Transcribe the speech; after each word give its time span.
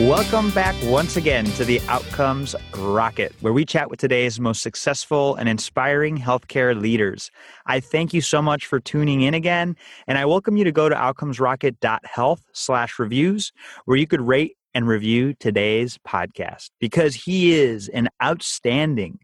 Welcome 0.00 0.50
back 0.50 0.74
once 0.82 1.16
again 1.16 1.44
to 1.52 1.64
the 1.64 1.80
Outcomes 1.82 2.56
Rocket, 2.76 3.32
where 3.42 3.52
we 3.52 3.64
chat 3.64 3.88
with 3.88 4.00
today's 4.00 4.40
most 4.40 4.60
successful 4.60 5.36
and 5.36 5.48
inspiring 5.48 6.18
healthcare 6.18 6.78
leaders. 6.78 7.30
I 7.66 7.78
thank 7.78 8.12
you 8.12 8.20
so 8.20 8.42
much 8.42 8.66
for 8.66 8.80
tuning 8.80 9.20
in 9.20 9.34
again, 9.34 9.76
and 10.08 10.18
I 10.18 10.24
welcome 10.24 10.56
you 10.56 10.64
to 10.64 10.72
go 10.72 10.88
to 10.88 10.96
outcomesrocket.health 10.96 12.42
slash 12.52 12.98
reviews, 12.98 13.52
where 13.84 13.96
you 13.96 14.08
could 14.08 14.20
rate 14.20 14.56
and 14.74 14.88
review 14.88 15.32
today's 15.34 15.96
podcast 15.98 16.70
because 16.80 17.14
he 17.14 17.54
is 17.54 17.86
an 17.90 18.08
outstanding 18.20 19.20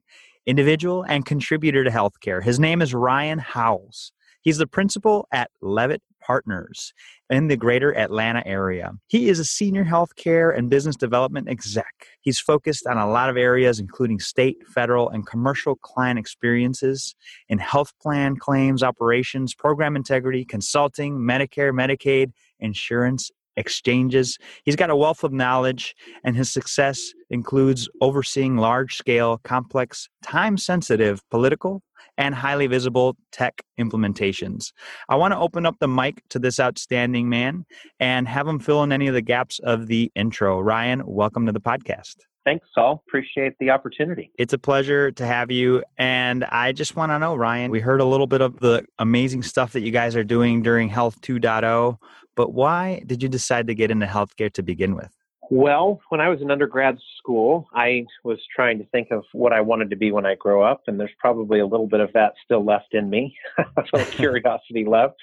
individual 0.46 1.02
and 1.02 1.26
contributor 1.26 1.82
to 1.82 1.90
healthcare. 1.90 2.44
His 2.44 2.60
name 2.60 2.80
is 2.80 2.94
Ryan 2.94 3.40
Howells. 3.40 4.12
He's 4.42 4.58
the 4.58 4.68
principal 4.68 5.26
at 5.32 5.50
Leavitt 5.60 6.02
Partners 6.22 6.92
in 7.30 7.46
the 7.46 7.56
greater 7.56 7.96
Atlanta 7.96 8.42
area. 8.44 8.92
He 9.06 9.28
is 9.28 9.38
a 9.38 9.44
senior 9.44 9.84
healthcare 9.84 10.56
and 10.56 10.68
business 10.68 10.96
development 10.96 11.48
exec. 11.48 12.08
He's 12.20 12.40
focused 12.40 12.86
on 12.86 12.98
a 12.98 13.08
lot 13.08 13.30
of 13.30 13.36
areas, 13.36 13.78
including 13.78 14.18
state, 14.18 14.58
federal, 14.66 15.08
and 15.08 15.24
commercial 15.24 15.76
client 15.76 16.18
experiences 16.18 17.14
in 17.48 17.58
health 17.58 17.92
plan 18.02 18.36
claims 18.36 18.82
operations, 18.82 19.54
program 19.54 19.94
integrity, 19.94 20.44
consulting, 20.44 21.18
Medicare, 21.18 21.72
Medicaid, 21.72 22.32
insurance, 22.58 23.30
exchanges. 23.56 24.38
He's 24.64 24.76
got 24.76 24.90
a 24.90 24.96
wealth 24.96 25.24
of 25.24 25.32
knowledge, 25.32 25.94
and 26.24 26.36
his 26.36 26.50
success 26.50 27.12
includes 27.30 27.88
overseeing 28.00 28.56
large 28.56 28.96
scale, 28.96 29.38
complex, 29.44 30.08
time 30.22 30.56
sensitive 30.56 31.22
political, 31.30 31.82
and 32.18 32.34
highly 32.34 32.66
visible 32.66 33.16
tech 33.32 33.62
implementations. 33.78 34.72
I 35.08 35.16
want 35.16 35.32
to 35.32 35.38
open 35.38 35.64
up 35.64 35.76
the 35.80 35.88
mic 35.88 36.22
to 36.30 36.38
this 36.38 36.60
outstanding 36.60 37.28
man 37.28 37.64
and 37.98 38.28
have 38.28 38.46
him 38.46 38.58
fill 38.58 38.82
in 38.82 38.92
any 38.92 39.08
of 39.08 39.14
the 39.14 39.22
gaps 39.22 39.58
of 39.60 39.86
the 39.86 40.12
intro. 40.14 40.60
Ryan, 40.60 41.02
welcome 41.06 41.46
to 41.46 41.52
the 41.52 41.60
podcast. 41.60 42.16
Thanks, 42.44 42.66
Saul. 42.74 43.02
Appreciate 43.06 43.52
the 43.60 43.70
opportunity. 43.70 44.32
It's 44.38 44.54
a 44.54 44.58
pleasure 44.58 45.10
to 45.12 45.26
have 45.26 45.50
you. 45.50 45.82
And 45.98 46.44
I 46.44 46.72
just 46.72 46.96
want 46.96 47.12
to 47.12 47.18
know, 47.18 47.34
Ryan, 47.34 47.70
we 47.70 47.80
heard 47.80 48.00
a 48.00 48.04
little 48.04 48.26
bit 48.26 48.40
of 48.40 48.58
the 48.60 48.84
amazing 48.98 49.42
stuff 49.42 49.72
that 49.72 49.82
you 49.82 49.90
guys 49.90 50.16
are 50.16 50.24
doing 50.24 50.62
during 50.62 50.88
Health 50.88 51.20
2.0, 51.20 51.96
but 52.36 52.52
why 52.52 53.02
did 53.06 53.22
you 53.22 53.28
decide 53.28 53.66
to 53.66 53.74
get 53.74 53.90
into 53.90 54.06
healthcare 54.06 54.52
to 54.52 54.62
begin 54.62 54.94
with? 54.94 55.10
Well, 55.50 56.00
when 56.10 56.20
I 56.20 56.28
was 56.28 56.40
in 56.40 56.50
undergrad 56.50 56.98
school, 57.18 57.66
I 57.74 58.06
was 58.22 58.38
trying 58.54 58.78
to 58.78 58.84
think 58.86 59.08
of 59.10 59.24
what 59.32 59.52
I 59.52 59.60
wanted 59.60 59.90
to 59.90 59.96
be 59.96 60.12
when 60.12 60.24
I 60.24 60.36
grow 60.36 60.62
up, 60.62 60.82
and 60.86 60.98
there's 60.98 61.10
probably 61.18 61.58
a 61.58 61.66
little 61.66 61.88
bit 61.88 61.98
of 61.98 62.12
that 62.12 62.34
still 62.44 62.64
left 62.64 62.94
in 62.94 63.10
me, 63.10 63.36
a 63.58 63.64
little 63.92 64.12
curiosity 64.12 64.84
left. 64.84 65.16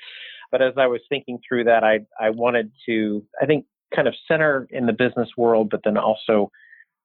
But 0.51 0.61
as 0.61 0.73
I 0.77 0.87
was 0.87 0.99
thinking 1.07 1.39
through 1.47 1.65
that, 1.65 1.83
I 1.83 1.99
I 2.19 2.31
wanted 2.31 2.71
to, 2.87 3.23
I 3.41 3.45
think, 3.45 3.65
kind 3.95 4.07
of 4.07 4.15
center 4.27 4.67
in 4.69 4.85
the 4.85 4.93
business 4.93 5.29
world, 5.37 5.69
but 5.69 5.81
then 5.85 5.97
also 5.97 6.51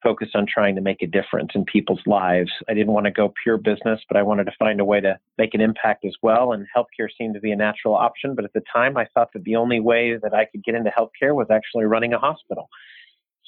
focus 0.03 0.28
on 0.34 0.47
trying 0.47 0.75
to 0.75 0.81
make 0.81 1.03
a 1.03 1.06
difference 1.06 1.50
in 1.55 1.64
people's 1.64 2.03
lives. 2.06 2.50
I 2.69 2.75
didn't 2.75 2.92
want 2.92 3.06
to 3.06 3.12
go 3.12 3.33
pure 3.42 3.58
business, 3.58 4.00
but 4.09 4.17
I 4.17 4.22
wanted 4.22 4.44
to 4.44 4.53
find 4.59 4.81
a 4.81 4.84
way 4.84 5.00
to 5.00 5.19
make 5.39 5.55
an 5.55 5.61
impact 5.61 6.05
as 6.05 6.14
well. 6.22 6.53
And 6.53 6.67
healthcare 6.77 7.09
seemed 7.17 7.34
to 7.34 7.41
be 7.41 7.53
a 7.53 7.56
natural 7.56 7.94
option. 7.94 8.34
But 8.34 8.44
at 8.44 8.53
the 8.53 8.62
time, 8.72 8.97
I 8.97 9.06
thought 9.14 9.33
that 9.34 9.44
the 9.44 9.56
only 9.56 9.81
way 9.81 10.17
that 10.22 10.34
I 10.34 10.44
could 10.44 10.64
get 10.64 10.75
into 10.75 10.91
healthcare 10.91 11.34
was 11.34 11.48
actually 11.50 11.84
running 11.84 12.12
a 12.12 12.19
hospital. 12.19 12.69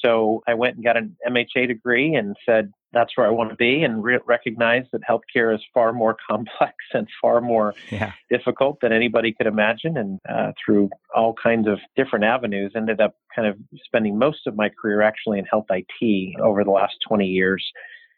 So 0.04 0.42
I 0.46 0.54
went 0.54 0.76
and 0.76 0.84
got 0.84 0.96
an 0.96 1.16
MHA 1.26 1.68
degree 1.68 2.14
and 2.14 2.36
said, 2.44 2.72
that's 2.92 3.16
where 3.16 3.26
I 3.26 3.30
want 3.30 3.50
to 3.50 3.56
be, 3.56 3.82
and 3.82 4.02
re- 4.02 4.20
recognize 4.26 4.84
that 4.92 5.00
healthcare 5.08 5.54
is 5.54 5.60
far 5.72 5.92
more 5.92 6.16
complex 6.30 6.74
and 6.92 7.08
far 7.20 7.40
more 7.40 7.74
yeah. 7.90 8.12
difficult 8.30 8.78
than 8.80 8.92
anybody 8.92 9.32
could 9.32 9.46
imagine. 9.46 9.96
And 9.96 10.20
uh, 10.28 10.52
through 10.64 10.90
all 11.14 11.34
kinds 11.34 11.66
of 11.66 11.78
different 11.96 12.24
avenues, 12.24 12.72
ended 12.76 13.00
up 13.00 13.16
kind 13.34 13.48
of 13.48 13.56
spending 13.84 14.18
most 14.18 14.46
of 14.46 14.56
my 14.56 14.70
career 14.80 15.02
actually 15.02 15.38
in 15.38 15.44
health 15.46 15.66
IT 15.70 16.40
over 16.40 16.64
the 16.64 16.70
last 16.70 16.94
20 17.08 17.26
years. 17.26 17.64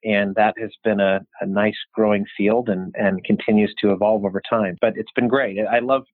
And 0.05 0.35
that 0.37 0.55
has 0.61 0.71
been 0.85 1.01
a, 1.01 1.21
a 1.41 1.47
nice 1.47 1.79
growing 1.95 2.27
field 2.37 2.69
and, 2.69 2.95
and 2.97 3.25
continues 3.25 3.75
to 3.81 3.93
evolve 3.93 4.25
over 4.25 4.43
time. 4.49 4.77
But 4.81 4.93
it's 4.97 5.11
been 5.17 5.27
great. 5.27 5.59
I 5.59 5.79
love 5.79 6.05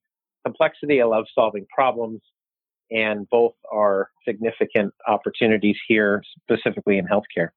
complexity. 0.44 1.02
I 1.02 1.04
love 1.04 1.24
solving 1.34 1.66
problems 1.74 2.20
and 2.90 3.28
both 3.30 3.54
are 3.70 4.10
significant 4.26 4.92
opportunities 5.06 5.76
here, 5.88 6.22
specifically 6.44 6.98
in 6.98 7.06
healthcare. 7.06 7.48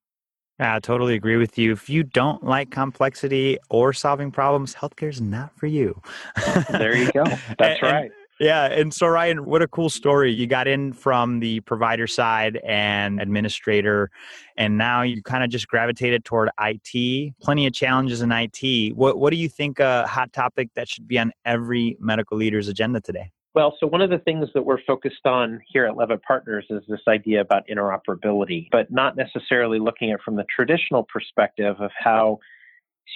I 0.58 0.80
totally 0.80 1.16
agree 1.16 1.36
with 1.36 1.58
you. 1.58 1.74
If 1.74 1.90
you 1.90 2.03
don't 2.03 2.44
like 2.44 2.72
complexity 2.72 3.58
or 3.69 3.91
solving 3.91 4.31
problems, 4.31 4.74
healthcare 4.74 5.09
is 5.09 5.19
not 5.19 5.58
for 5.58 5.68
you. 5.68 6.02
there 6.69 6.96
you 6.96 7.12
go. 7.12 7.25
That's 7.59 7.81
and, 7.81 7.84
right. 7.84 8.03
And, 8.03 8.12
yeah. 8.40 8.66
And 8.66 8.94
so, 8.94 9.08
Ryan, 9.08 9.46
what 9.46 9.62
a 9.62 9.68
cool 9.68 9.90
story. 9.90 10.31
You 10.31 10.47
got 10.47 10.68
in 10.68 10.94
from 10.94 11.40
the 11.40 11.62
provider 11.62 12.07
side 12.07 12.59
and 12.66 13.22
administrator, 13.22 14.12
and 14.57 14.78
now 14.78 15.02
you 15.02 15.22
kind 15.22 15.44
of 15.44 15.50
just 15.50 15.68
gravitated 15.68 16.25
toward 16.25 16.50
IT. 16.59 17.34
Plenty 17.42 17.68
of 17.68 17.74
challenges 17.74 18.22
in 18.22 18.31
IT. 18.31 18.96
What, 18.96 19.19
what 19.19 19.31
do 19.31 19.38
you 19.38 19.50
think 19.50 19.80
a 19.80 20.06
hot 20.07 20.34
topic 20.34 20.69
that 20.75 20.88
should 20.90 21.07
be 21.07 21.18
on 21.19 21.31
every 21.46 21.97
medical 22.00 22.38
leader's 22.38 22.68
agenda 22.68 23.00
today? 23.00 23.31
Well, 23.55 23.77
so 23.79 23.88
one 23.88 24.01
of 24.01 24.09
the 24.09 24.17
things 24.17 24.49
that 24.53 24.63
we're 24.63 24.83
focused 24.85 25.25
on 25.25 25.61
here 25.66 25.85
at 25.85 25.95
Leavitt 25.95 26.21
Partners 26.23 26.66
is 26.69 26.83
this 26.89 26.99
idea 27.07 27.39
about 27.39 27.63
interoperability, 27.69 28.67
but 28.69 28.91
not 28.91 29.16
necessarily 29.16 29.79
looking 29.79 30.11
at 30.11 30.21
from 30.21 30.35
the 30.35 30.43
traditional 30.53 31.03
perspective 31.03 31.77
of 31.79 31.89
how 31.97 32.39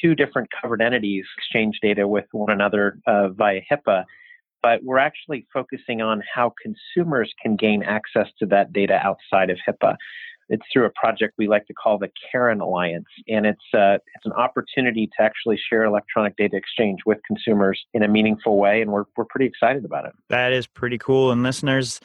two 0.02 0.16
different 0.16 0.48
covered 0.62 0.82
entities 0.82 1.26
exchange 1.38 1.80
data 1.82 2.08
with 2.08 2.24
one 2.32 2.52
another 2.52 3.00
uh, 3.06 3.28
via 3.28 3.60
HIPAA, 3.70 4.06
but 4.64 4.82
we're 4.82 4.98
actually 4.98 5.46
focusing 5.54 6.02
on 6.02 6.24
how 6.34 6.54
consumers 6.64 7.34
can 7.42 7.58
gain 7.58 7.84
access 7.84 8.28
to 8.40 8.46
that 8.46 8.72
data 8.72 8.98
outside 9.04 9.50
of 9.50 9.58
HIPAA. 9.68 9.98
It's 10.50 10.64
through 10.72 10.86
a 10.86 10.90
project 10.92 11.36
we 11.38 11.48
like 11.48 11.66
to 11.68 11.74
call 11.74 11.98
the 11.98 12.10
CARIN 12.32 12.60
Alliance, 12.62 13.08
and 13.28 13.46
it's 13.46 13.64
uh, 13.74 13.98
it's 14.16 14.26
an 14.26 14.34
opportunity 14.34 15.08
to 15.18 15.24
actually 15.24 15.60
share 15.70 15.84
electronic 15.84 16.36
data 16.38 16.58
exchange 16.58 17.00
with 17.06 17.20
consumers 17.26 17.80
in 17.94 18.04
a 18.04 18.08
meaningful 18.08 18.58
way, 18.58 18.82
and 18.82 18.92
we're 18.92 19.06
we're 19.16 19.26
pretty 19.26 19.46
excited 19.46 19.86
about 19.86 20.06
it. 20.06 20.14
That 20.30 20.52
is 20.52 20.68
pretty 20.68 20.98
cool, 20.98 21.32
and 21.32 21.44
listeners. 21.44 22.00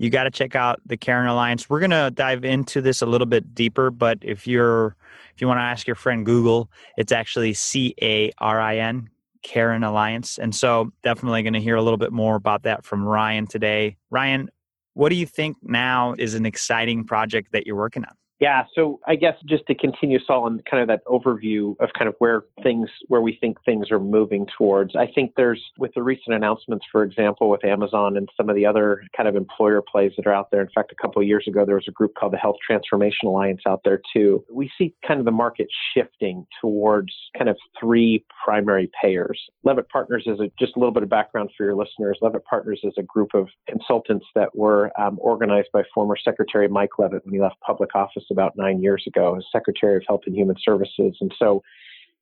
You 0.00 0.10
got 0.10 0.24
to 0.24 0.30
check 0.30 0.54
out 0.54 0.80
the 0.86 0.96
CARIN 0.96 1.26
Alliance. 1.26 1.68
We're 1.68 1.80
going 1.80 1.90
to 1.90 2.12
dive 2.14 2.44
into 2.44 2.80
this 2.80 3.02
a 3.02 3.06
little 3.06 3.26
bit 3.26 3.52
deeper, 3.52 3.90
but 3.90 4.18
if 4.22 4.46
you're 4.46 4.94
if 5.34 5.40
you 5.40 5.48
want 5.48 5.58
to 5.58 5.62
ask 5.62 5.88
your 5.88 5.96
friend 5.96 6.24
Google, 6.24 6.70
it's 6.96 7.10
actually 7.10 7.52
C 7.52 7.96
A 8.00 8.30
R 8.38 8.60
I 8.60 8.76
N 8.76 9.10
CARIN 9.42 9.82
Alliance. 9.82 10.38
And 10.38 10.54
so 10.54 10.92
definitely 11.02 11.42
going 11.42 11.54
to 11.54 11.60
hear 11.60 11.76
a 11.76 11.82
little 11.82 11.96
bit 11.96 12.12
more 12.12 12.36
about 12.36 12.62
that 12.62 12.84
from 12.84 13.04
Ryan 13.04 13.46
today. 13.46 13.96
Ryan, 14.10 14.50
what 14.98 15.10
do 15.10 15.14
you 15.14 15.26
think 15.26 15.56
now 15.62 16.16
is 16.18 16.34
an 16.34 16.44
exciting 16.44 17.04
project 17.04 17.52
that 17.52 17.68
you're 17.68 17.76
working 17.76 18.04
on? 18.04 18.10
Yeah, 18.40 18.64
so 18.72 19.00
I 19.06 19.16
guess 19.16 19.34
just 19.46 19.66
to 19.66 19.74
continue, 19.74 20.20
Saul, 20.24 20.44
on 20.44 20.62
kind 20.70 20.80
of 20.80 20.88
that 20.88 21.04
overview 21.06 21.74
of 21.80 21.90
kind 21.98 22.08
of 22.08 22.14
where 22.18 22.44
things, 22.62 22.88
where 23.08 23.20
we 23.20 23.36
think 23.40 23.58
things 23.64 23.90
are 23.90 23.98
moving 23.98 24.46
towards. 24.56 24.94
I 24.94 25.08
think 25.12 25.32
there's, 25.36 25.60
with 25.76 25.92
the 25.94 26.04
recent 26.04 26.36
announcements, 26.36 26.86
for 26.92 27.02
example, 27.02 27.50
with 27.50 27.64
Amazon 27.64 28.16
and 28.16 28.28
some 28.36 28.48
of 28.48 28.54
the 28.54 28.64
other 28.64 29.02
kind 29.16 29.28
of 29.28 29.34
employer 29.34 29.82
plays 29.82 30.12
that 30.16 30.26
are 30.26 30.32
out 30.32 30.52
there. 30.52 30.60
In 30.60 30.68
fact, 30.72 30.92
a 30.92 30.94
couple 30.94 31.20
of 31.20 31.26
years 31.26 31.46
ago, 31.48 31.64
there 31.66 31.74
was 31.74 31.86
a 31.88 31.92
group 31.92 32.14
called 32.14 32.32
the 32.32 32.38
Health 32.38 32.56
Transformation 32.64 33.26
Alliance 33.26 33.62
out 33.66 33.80
there 33.84 34.00
too. 34.14 34.44
We 34.52 34.70
see 34.78 34.94
kind 35.06 35.18
of 35.18 35.26
the 35.26 35.32
market 35.32 35.66
shifting 35.92 36.46
towards 36.60 37.12
kind 37.36 37.50
of 37.50 37.56
three 37.80 38.24
primary 38.44 38.88
payers. 39.02 39.40
Leavitt 39.64 39.88
Partners 39.88 40.22
is 40.26 40.38
a, 40.38 40.48
just 40.60 40.76
a 40.76 40.78
little 40.78 40.94
bit 40.94 41.02
of 41.02 41.08
background 41.08 41.50
for 41.56 41.64
your 41.64 41.74
listeners. 41.74 42.18
Leavitt 42.22 42.44
Partners 42.44 42.80
is 42.84 42.94
a 42.98 43.02
group 43.02 43.30
of 43.34 43.48
consultants 43.68 44.26
that 44.36 44.54
were 44.54 44.92
um, 45.00 45.18
organized 45.20 45.68
by 45.72 45.82
former 45.92 46.16
Secretary 46.16 46.68
Mike 46.68 47.00
Leavitt 47.00 47.24
when 47.24 47.34
he 47.34 47.40
left 47.40 47.56
public 47.66 47.94
office 47.96 48.24
about 48.30 48.56
nine 48.56 48.82
years 48.82 49.04
ago 49.06 49.36
as 49.36 49.44
Secretary 49.52 49.96
of 49.96 50.02
Health 50.06 50.22
and 50.26 50.34
Human 50.34 50.56
Services. 50.62 51.16
And 51.20 51.32
so 51.38 51.62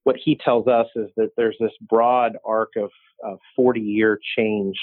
what 0.05 0.17
he 0.23 0.37
tells 0.37 0.69
us 0.69 0.87
is 0.94 1.08
that 1.17 1.31
there's 1.37 1.56
this 1.58 1.73
broad 1.81 2.32
arc 2.44 2.73
of 2.76 2.91
40 3.56 3.81
year 3.81 4.19
change 4.37 4.76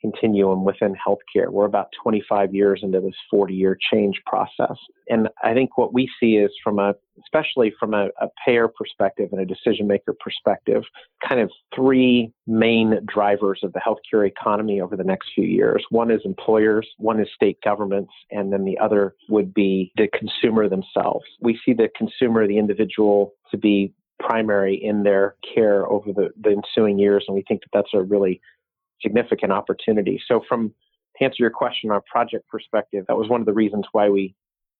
continuum 0.00 0.64
within 0.64 0.94
healthcare. 0.94 1.50
We're 1.50 1.66
about 1.66 1.88
25 2.02 2.54
years 2.54 2.80
into 2.82 3.00
this 3.00 3.14
40 3.30 3.54
year 3.54 3.76
change 3.92 4.20
process. 4.26 4.76
And 5.08 5.28
I 5.42 5.54
think 5.54 5.76
what 5.76 5.92
we 5.92 6.08
see 6.20 6.36
is 6.36 6.50
from 6.62 6.78
a, 6.78 6.94
especially 7.22 7.72
from 7.78 7.94
a, 7.94 8.08
a, 8.20 8.28
payer 8.46 8.68
perspective 8.68 9.28
and 9.32 9.40
a 9.40 9.44
decision 9.44 9.86
maker 9.86 10.14
perspective, 10.18 10.82
kind 11.26 11.40
of 11.40 11.50
three 11.74 12.32
main 12.46 13.00
drivers 13.06 13.60
of 13.62 13.72
the 13.72 13.80
healthcare 13.80 14.26
economy 14.26 14.80
over 14.80 14.96
the 14.96 15.04
next 15.04 15.28
few 15.34 15.44
years. 15.44 15.84
One 15.90 16.10
is 16.10 16.20
employers, 16.24 16.88
one 16.96 17.20
is 17.20 17.28
state 17.34 17.58
governments, 17.62 18.12
and 18.30 18.52
then 18.52 18.64
the 18.64 18.78
other 18.78 19.14
would 19.28 19.52
be 19.52 19.92
the 19.96 20.08
consumer 20.08 20.68
themselves. 20.68 21.24
We 21.40 21.58
see 21.64 21.74
the 21.74 21.90
consumer, 21.96 22.46
the 22.46 22.58
individual, 22.58 23.34
to 23.50 23.58
be 23.58 23.92
primary 24.20 24.74
in 24.76 25.02
their 25.02 25.34
care 25.54 25.86
over 25.90 26.12
the, 26.12 26.30
the 26.40 26.50
ensuing 26.50 26.98
years, 26.98 27.24
and 27.26 27.34
we 27.34 27.44
think 27.48 27.62
that 27.62 27.70
that's 27.72 27.94
a 27.94 28.02
really 28.02 28.40
significant 29.02 29.52
opportunity. 29.52 30.20
So 30.26 30.42
from 30.48 30.72
to 31.16 31.24
answer 31.24 31.36
your 31.38 31.50
question, 31.50 31.90
our 31.90 32.02
project 32.10 32.48
perspective, 32.48 33.04
that 33.08 33.16
was 33.16 33.28
one 33.28 33.40
of 33.40 33.46
the 33.46 33.52
reasons 33.52 33.84
why 33.92 34.08
we 34.08 34.34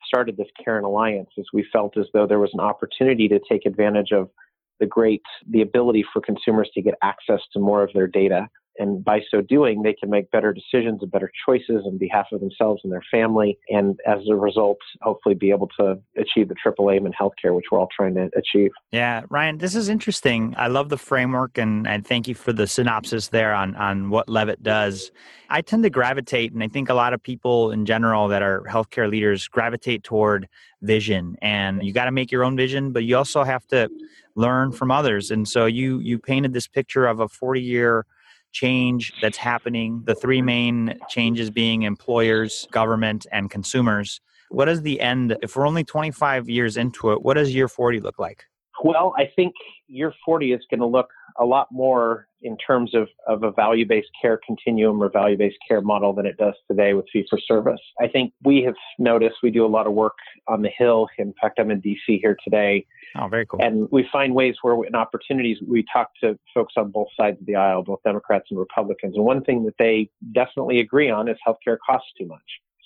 started 0.07 0.37
this 0.37 0.49
CARIN 0.63 0.85
Alliance, 0.85 1.29
is 1.37 1.47
we 1.53 1.67
felt 1.73 1.97
as 1.97 2.07
though 2.15 2.27
there 2.27 2.39
was 2.39 2.51
an 2.55 2.61
opportunity 2.61 3.29
to 3.29 3.41
take 3.49 3.67
advantage 3.67 4.13
of 4.13 4.31
the 4.79 4.87
great, 4.87 5.23
the 5.51 5.61
ability 5.61 6.05
for 6.13 6.23
consumers 6.23 6.71
to 6.75 6.81
get 6.81 6.95
access 7.03 7.41
to 7.53 7.61
more 7.61 7.83
of 7.83 7.93
their 7.93 8.07
data 8.07 8.49
and 8.81 9.05
by 9.05 9.21
so 9.31 9.43
doing, 9.43 9.83
they 9.83 9.93
can 9.93 10.09
make 10.09 10.31
better 10.31 10.55
decisions 10.55 11.03
and 11.03 11.11
better 11.11 11.31
choices 11.47 11.83
on 11.85 11.99
behalf 11.99 12.27
of 12.33 12.41
themselves 12.41 12.81
and 12.83 12.91
their 12.91 13.05
family. 13.11 13.59
And 13.69 14.01
as 14.07 14.21
a 14.29 14.35
result, 14.35 14.79
hopefully 15.03 15.35
be 15.35 15.51
able 15.51 15.69
to 15.79 15.99
achieve 16.17 16.49
the 16.49 16.55
triple 16.55 16.91
aim 16.91 17.05
in 17.05 17.13
healthcare, 17.13 17.55
which 17.55 17.67
we're 17.71 17.79
all 17.79 17.89
trying 17.95 18.15
to 18.15 18.31
achieve. 18.35 18.71
Yeah, 18.91 19.23
Ryan, 19.29 19.59
this 19.59 19.75
is 19.75 19.91
interesting. 19.91 20.55
I 20.57 20.69
love 20.69 20.89
the 20.89 20.97
framework 20.97 21.59
and, 21.59 21.87
and 21.87 22.07
thank 22.07 22.27
you 22.27 22.35
for 22.35 22.55
the 22.55 22.67
synopsis 22.67 23.29
there 23.29 23.53
on, 23.53 23.77
on 23.77 24.09
what 24.09 24.31
Leavitt 24.31 24.63
does. 24.63 25.13
I 25.51 25.61
tend 25.61 25.83
to 25.83 25.91
gravitate, 25.91 26.53
and 26.53 26.63
I 26.63 26.69
think 26.69 26.89
a 26.89 26.95
lot 26.95 27.13
of 27.13 27.23
people 27.23 27.73
in 27.73 27.85
general 27.85 28.29
that 28.29 28.41
are 28.41 28.63
healthcare 28.63 29.11
leaders 29.11 29.47
gravitate 29.47 30.05
toward 30.05 30.49
vision. 30.81 31.37
And 31.43 31.83
you 31.83 31.93
got 31.93 32.07
to 32.07 32.13
make 32.13 32.33
your 32.33 32.45
own 32.45 32.57
vision, 32.57 32.93
but 32.93 33.05
you 33.05 33.17
also 33.17 33.43
have 33.43 33.67
to 33.67 33.91
learn 34.37 34.73
from 34.73 34.91
others. 34.91 35.31
And 35.31 35.47
so 35.47 35.67
you 35.67 35.99
you 35.99 36.19
painted 36.19 36.53
this 36.55 36.69
picture 36.69 37.07
of 37.07 37.21
a 37.21 37.29
40 37.29 37.61
year 37.61 38.07
change 38.53 39.13
that's 39.23 39.37
happening, 39.37 40.03
the 40.05 40.15
three 40.15 40.43
main 40.43 40.99
changes 41.09 41.51
being 41.51 41.83
employers, 41.83 42.67
government, 42.71 43.27
and 43.33 43.51
consumers. 43.51 44.21
What 44.51 44.69
is 44.69 44.83
the 44.83 45.01
end? 45.01 45.37
If 45.43 45.57
we're 45.57 45.67
only 45.67 45.85
25 45.85 46.49
years 46.49 46.77
into 46.77 47.13
it, 47.13 47.23
what 47.23 47.35
does 47.35 47.55
year 47.55 47.69
40 47.69 48.01
look 48.01 48.19
like? 48.19 48.45
Well, 48.83 49.15
I 49.17 49.31
think 49.37 49.55
year 49.89 50.13
40 50.25 50.53
is 50.53 50.61
going 50.71 50.81
to 50.81 50.87
look 50.87 51.09
a 51.39 51.45
lot 51.45 51.69
more 51.71 52.27
in 52.43 52.57
terms 52.57 52.95
of, 52.95 53.09
of 53.27 53.43
a 53.43 53.53
value 53.53 53.87
based 53.87 54.09
care 54.21 54.41
continuum 54.45 55.03
or 55.03 55.11
value 55.11 55.37
based 55.37 55.59
care 55.69 55.81
model 55.81 56.13
than 56.13 56.27
it 56.27 56.37
does 56.39 56.55
today 56.69 56.95
with 56.95 57.05
fee 57.13 57.27
for 57.29 57.39
service. 57.39 57.81
I 58.01 58.09
think 58.09 58.33
we 58.43 58.63
have 58.65 58.75
noticed 58.99 59.37
we 59.43 59.51
do 59.51 59.65
a 59.65 59.69
lot 59.69 59.87
of 59.87 59.93
work 59.93 60.15
on 60.49 60.63
the 60.63 60.71
Hill. 60.77 61.09
In 61.19 61.35
fact, 61.41 61.59
I'm 61.59 61.71
in 61.71 61.83
DC 61.83 62.21
here 62.21 62.37
today 62.43 62.87
Oh, 63.17 63.29
very 63.29 63.47
cool. 63.47 63.61
And 63.63 63.89
we 63.91 64.09
find 64.13 64.35
ways 64.35 64.57
where 64.63 64.75
in 64.85 64.95
opportunities 64.95 65.59
we 65.67 65.85
talk 65.93 66.11
to 66.23 66.39
folks 66.55 66.75
on 66.77 66.91
both 66.91 67.09
sides 67.17 67.41
of 67.41 67.47
the 67.47 67.57
aisle, 67.57 67.83
both 67.83 68.03
Democrats 68.05 68.47
and 68.51 68.59
Republicans. 68.59 69.17
And 69.17 69.25
one 69.25 69.43
thing 69.43 69.65
that 69.65 69.75
they 69.79 70.11
definitely 70.33 70.81
agree 70.81 71.11
on 71.11 71.29
is 71.29 71.37
healthcare 71.47 71.77
costs 71.85 72.11
too 72.17 72.27
much. 72.27 72.39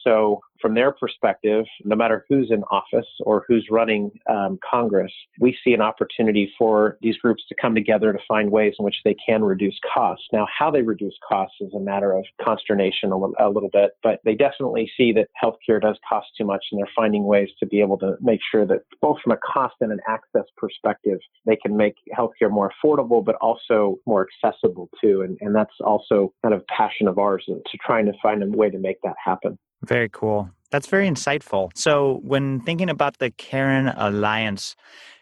So, 0.05 0.41
from 0.61 0.75
their 0.75 0.93
perspective, 0.93 1.67
no 1.85 1.95
matter 1.95 2.25
who's 2.29 2.51
in 2.51 2.63
office 2.65 3.07
or 3.21 3.45
who's 3.47 3.67
running 3.71 4.11
um, 4.31 4.59
Congress, 4.69 5.13
we 5.39 5.55
see 5.63 5.75
an 5.75 5.83
opportunity 5.83 6.51
for 6.57 6.97
these 7.03 7.19
groups 7.19 7.43
to 7.51 7.55
come 7.61 7.75
together 7.75 8.13
to 8.13 8.19
find 8.27 8.51
ways 8.51 8.73
in 8.79 8.85
which 8.85 8.97
they 9.05 9.15
can 9.27 9.45
reduce 9.45 9.79
costs. 9.93 10.25
Now, 10.33 10.47
how 10.59 10.71
they 10.71 10.81
reduce 10.81 11.15
costs 11.29 11.57
is 11.61 11.75
a 11.75 11.81
matter 11.81 12.13
of 12.13 12.25
consternation 12.43 13.13
a, 13.13 13.17
a 13.47 13.51
little 13.51 13.69
bit, 13.71 13.91
but 14.03 14.21
they 14.25 14.35
definitely 14.35 14.91
see 14.97 15.13
that 15.13 15.29
healthcare 15.43 15.83
does 15.83 15.99
cost 16.09 16.29
too 16.39 16.47
much, 16.47 16.65
and 16.73 16.79
they're 16.79 16.93
finding 16.97 17.25
ways 17.25 17.51
to 17.61 17.67
be 17.67 17.81
able 17.81 17.99
to 17.99 18.17
make 18.23 18.41
sure 18.51 18.65
that 18.67 18.85
both 19.03 19.19
from 19.23 19.33
a 19.33 19.39
cost 19.39 19.75
and 19.81 19.93
an 19.93 20.01
access 20.09 20.45
perspective, 20.57 21.19
they 21.45 21.57
can 21.57 21.77
make 21.77 21.97
healthcare 22.17 22.51
more 22.51 22.73
affordable, 22.73 23.23
but 23.23 23.35
also 23.37 23.99
more 24.07 24.27
accessible 24.27 24.89
too. 25.03 25.23
And, 25.23 25.37
and 25.41 25.55
that's 25.55 25.75
also 25.85 26.33
kind 26.43 26.55
of 26.55 26.67
passion 26.69 27.07
of 27.07 27.19
ours 27.19 27.45
to 27.47 27.79
trying 27.85 28.07
to 28.07 28.13
find 28.23 28.43
a 28.43 28.47
way 28.47 28.71
to 28.71 28.79
make 28.79 28.97
that 29.03 29.17
happen. 29.23 29.59
Very 29.87 30.09
cool. 30.09 30.51
That's 30.71 30.87
very 30.87 31.09
insightful. 31.09 31.71
So, 31.77 32.21
when 32.25 32.61
thinking 32.61 32.91
about 32.91 33.19
the 33.19 33.31
CARIN 33.31 33.89
Alliance, 33.89 34.75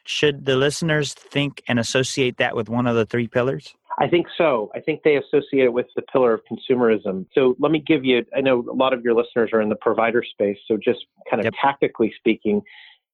should 0.05 0.47
the 0.47 0.57
listeners 0.57 1.15
think 1.15 1.63
and 1.69 1.79
associate 1.79 2.39
that 2.39 2.57
with 2.57 2.69
one 2.69 2.87
of 2.87 2.97
the 2.97 3.05
three 3.05 3.29
pillars? 3.29 3.75
I 3.99 4.09
think 4.09 4.27
so. 4.37 4.71
I 4.75 4.81
think 4.81 5.03
they 5.03 5.17
associate 5.17 5.65
it 5.65 5.73
with 5.73 5.87
the 5.95 6.03
pillar 6.03 6.33
of 6.33 6.41
consumerism. 6.51 7.27
So 7.35 7.55
let 7.59 7.71
me 7.71 7.79
give 7.87 8.05
you, 8.05 8.25
I 8.35 8.41
know 8.41 8.65
a 8.71 8.75
lot 8.75 8.95
of 8.95 9.03
your 9.03 9.15
listeners 9.15 9.51
are 9.53 9.61
in 9.61 9.69
the 9.69 9.77
provider 9.77 10.25
space. 10.25 10.57
So 10.67 10.79
just 10.83 11.01
kind 11.31 11.41
of 11.41 11.45
yep. 11.45 11.55
tactically 11.63 12.13
speaking, 12.17 12.63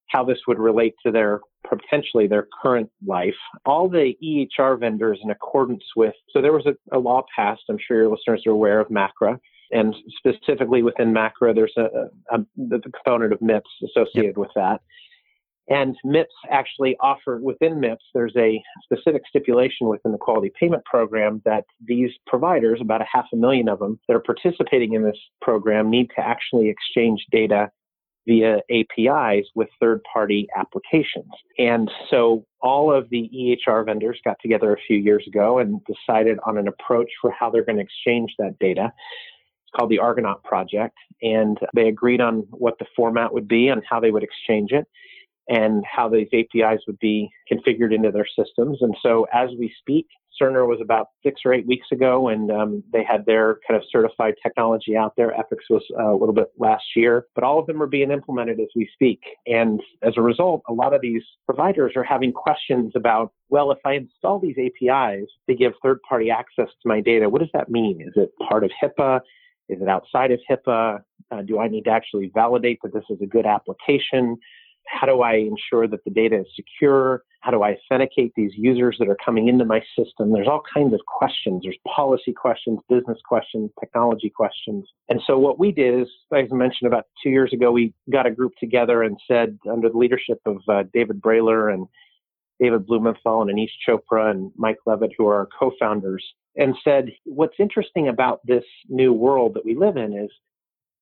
how 0.09 0.25
this 0.25 0.39
would 0.47 0.59
relate 0.59 0.95
to 1.05 1.13
their 1.13 1.41
potentially 1.69 2.27
their 2.27 2.47
current 2.63 2.91
life. 3.07 3.35
All 3.67 3.89
the 3.89 4.15
EHR 4.23 4.79
vendors 4.79 5.19
in 5.23 5.31
accordance 5.31 5.85
with, 5.97 6.15
so 6.31 6.41
there 6.41 6.53
was 6.53 6.67
a, 6.67 6.97
a 6.97 6.99
law 6.99 7.25
passed, 7.35 7.63
I'm 7.69 7.79
sure 7.79 7.99
your 7.99 8.11
listeners 8.11 8.45
are 8.47 8.53
aware 8.53 8.81
of 8.81 8.89
MACRA, 8.89 9.39
and 9.71 9.95
specifically 10.17 10.83
within 10.83 11.13
MACRA, 11.13 11.55
there's 11.55 11.75
a, 11.77 12.09
a, 12.31 12.39
the 12.57 12.81
component 12.81 13.33
of 13.33 13.41
MIPS 13.41 13.71
associated 13.85 14.31
yep. 14.31 14.37
with 14.37 14.51
that. 14.55 14.81
And 15.71 15.97
MIPS 16.05 16.33
actually 16.51 16.97
offer 16.99 17.39
within 17.43 17.79
MIPS, 17.79 18.03
there's 18.15 18.35
a 18.37 18.63
specific 18.85 19.23
stipulation 19.29 19.89
within 19.89 20.13
the 20.13 20.19
quality 20.19 20.51
payment 20.59 20.85
program 20.87 21.43
that 21.45 21.65
these 21.85 22.11
providers, 22.27 22.81
about 22.81 23.03
a 23.03 23.07
half 23.11 23.27
a 23.33 23.37
million 23.37 23.69
of 23.69 23.79
them 23.79 24.01
that 24.09 24.15
are 24.15 24.21
participating 24.21 24.95
in 24.95 25.03
this 25.03 25.19
program, 25.43 25.91
need 25.91 26.09
to 26.17 26.21
actually 26.25 26.71
exchange 26.71 27.27
data 27.31 27.71
via 28.27 28.61
APIs 28.71 29.47
with 29.55 29.69
third 29.81 30.01
party 30.11 30.49
applications. 30.57 31.31
And 31.59 31.91
so 32.11 32.45
all 32.61 32.93
of 32.93 33.09
the 33.11 33.29
EHR 33.35 33.85
vendors 33.87 34.21
got 34.25 34.37
together 34.41 34.73
a 34.73 34.81
few 34.87 34.99
years 34.99 35.25
ago 35.27 35.59
and 35.59 35.81
decided 35.85 36.39
on 36.47 36.59
an 36.59 36.69
approach 36.69 37.09
for 37.21 37.31
how 37.31 37.51
they're 37.51 37.65
going 37.65 37.79
to 37.79 37.83
exchange 37.83 38.33
that 38.39 38.59
data. 38.59 38.93
It's 39.69 39.79
called 39.79 39.91
the 39.91 39.99
Argonaut 39.99 40.43
Project, 40.45 40.97
and 41.21 41.59
they 41.75 41.89
agreed 41.89 42.21
on 42.21 42.47
what 42.51 42.79
the 42.79 42.87
format 42.97 43.35
would 43.35 43.47
be 43.47 43.69
and 43.69 43.83
how 43.89 44.01
they 44.01 44.11
would 44.11 44.23
exchange 44.23 44.73
it 44.73 44.87
and 45.49 45.83
how 45.91 46.09
these 46.09 46.29
APIs 46.33 46.81
would 46.87 46.99
be 46.99 47.31
configured 47.51 47.95
into 47.95 48.11
their 48.11 48.27
systems. 48.27 48.79
And 48.81 48.95
so 49.03 49.27
as 49.33 49.51
we 49.59 49.73
speak, 49.81 50.07
Cerner 50.41 50.69
was 50.69 50.79
about 50.81 51.09
six 51.23 51.41
or 51.45 51.53
eight 51.53 51.67
weeks 51.67 51.89
ago, 51.91 52.29
and 52.29 52.51
um, 52.51 52.85
they 52.93 53.03
had 53.03 53.27
their 53.27 53.59
kind 53.67 53.81
of 53.81 53.87
certified 53.91 54.35
technology 54.43 54.97
out 54.97 55.15
there. 55.17 55.35
Epics 55.35 55.65
was 55.69 55.83
uh, 55.99 56.13
a 56.13 56.17
little 56.17 56.35
bit 56.35 56.49
last 56.59 56.85
year, 56.95 57.27
but 57.35 57.45
all 57.45 57.59
of 57.59 57.67
them 57.67 57.83
are 57.83 57.89
being 57.89 58.11
implemented 58.11 58.61
as 58.61 58.69
we 58.77 58.89
speak. 58.93 59.21
And 59.47 59.81
as 60.03 60.15
a 60.17 60.23
result, 60.23 60.63
a 60.69 60.73
lot 60.73 60.95
of 60.95 61.01
these 61.01 61.23
providers 61.47 61.93
are 61.97 62.05
having 62.05 62.33
questions 62.33 62.93
about, 62.95 63.33
well, 63.49 63.73
if 63.73 63.79
I 63.85 63.95
install 63.95 64.39
these 64.39 64.57
APIs 64.59 65.27
to 65.49 65.57
give 65.57 65.73
third 65.83 66.01
party 66.09 66.31
access 66.31 66.69
to 66.69 66.89
my 66.89 67.01
data, 67.01 67.29
what 67.29 67.41
does 67.41 67.51
that 67.53 67.71
mean? 67.71 68.01
Is 68.01 68.13
it 68.15 68.31
part 68.49 68.65
of 68.65 68.71
HIPAA? 68.81 69.21
Is 69.69 69.81
it 69.81 69.89
outside 69.89 70.31
of 70.31 70.41
HIPAA? 70.51 71.03
Uh, 71.31 71.43
do 71.43 71.59
I 71.59 71.69
need 71.69 71.85
to 71.85 71.91
actually 71.91 72.31
validate 72.35 72.81
that 72.83 72.95
this 72.95 73.05
is 73.11 73.19
a 73.23 73.27
good 73.27 73.47
application? 73.47 74.37
How 74.87 75.07
do 75.07 75.21
I 75.21 75.35
ensure 75.35 75.87
that 75.87 76.03
the 76.05 76.11
data 76.11 76.41
is 76.41 76.47
secure? 76.57 77.23
How 77.41 77.51
do 77.51 77.63
I 77.63 77.77
authenticate 77.77 78.33
these 78.35 78.53
users 78.57 78.97
that 78.99 79.09
are 79.09 79.17
coming 79.23 79.49
into 79.49 79.65
my 79.65 79.83
system? 79.97 80.33
There's 80.33 80.49
all 80.49 80.63
kinds 80.73 80.95
of 80.95 81.01
questions. 81.07 81.63
There's 81.63 81.77
policy 81.87 82.33
questions, 82.33 82.81
business 82.89 83.19
questions, 83.25 83.71
technology 83.79 84.31
questions. 84.31 84.89
And 85.09 85.21
so 85.27 85.39
what 85.39 85.59
we 85.59 85.71
did 85.71 86.01
is, 86.01 86.09
as 86.35 86.49
I 86.51 86.55
mentioned 86.55 86.89
about 86.89 87.05
two 87.23 87.31
years 87.31 87.53
ago, 87.53 87.71
we 87.71 87.93
got 88.11 88.27
a 88.27 88.31
group 88.31 88.53
together 88.59 89.03
and 89.03 89.19
said, 89.29 89.59
under 89.71 89.89
the 89.91 89.99
leadership 89.99 90.41
of 90.47 90.59
uh, 90.69 90.85
David 90.93 91.21
Brailer 91.21 91.73
and 91.73 91.87
David 92.61 92.87
Blumenthal 92.87 93.43
and 93.43 93.51
Aneesh 93.51 93.71
Chopra 93.87 94.31
and 94.31 94.51
Mike 94.57 94.79
Leavitt, 94.87 95.13
who 95.17 95.27
are 95.27 95.37
our 95.37 95.49
co-founders, 95.59 96.25
and 96.57 96.75
said, 96.83 97.11
what's 97.25 97.55
interesting 97.59 98.09
about 98.09 98.41
this 98.47 98.65
new 98.89 99.13
world 99.13 99.55
that 99.55 99.65
we 99.65 99.77
live 99.77 99.97
in 99.97 100.13
is 100.13 100.31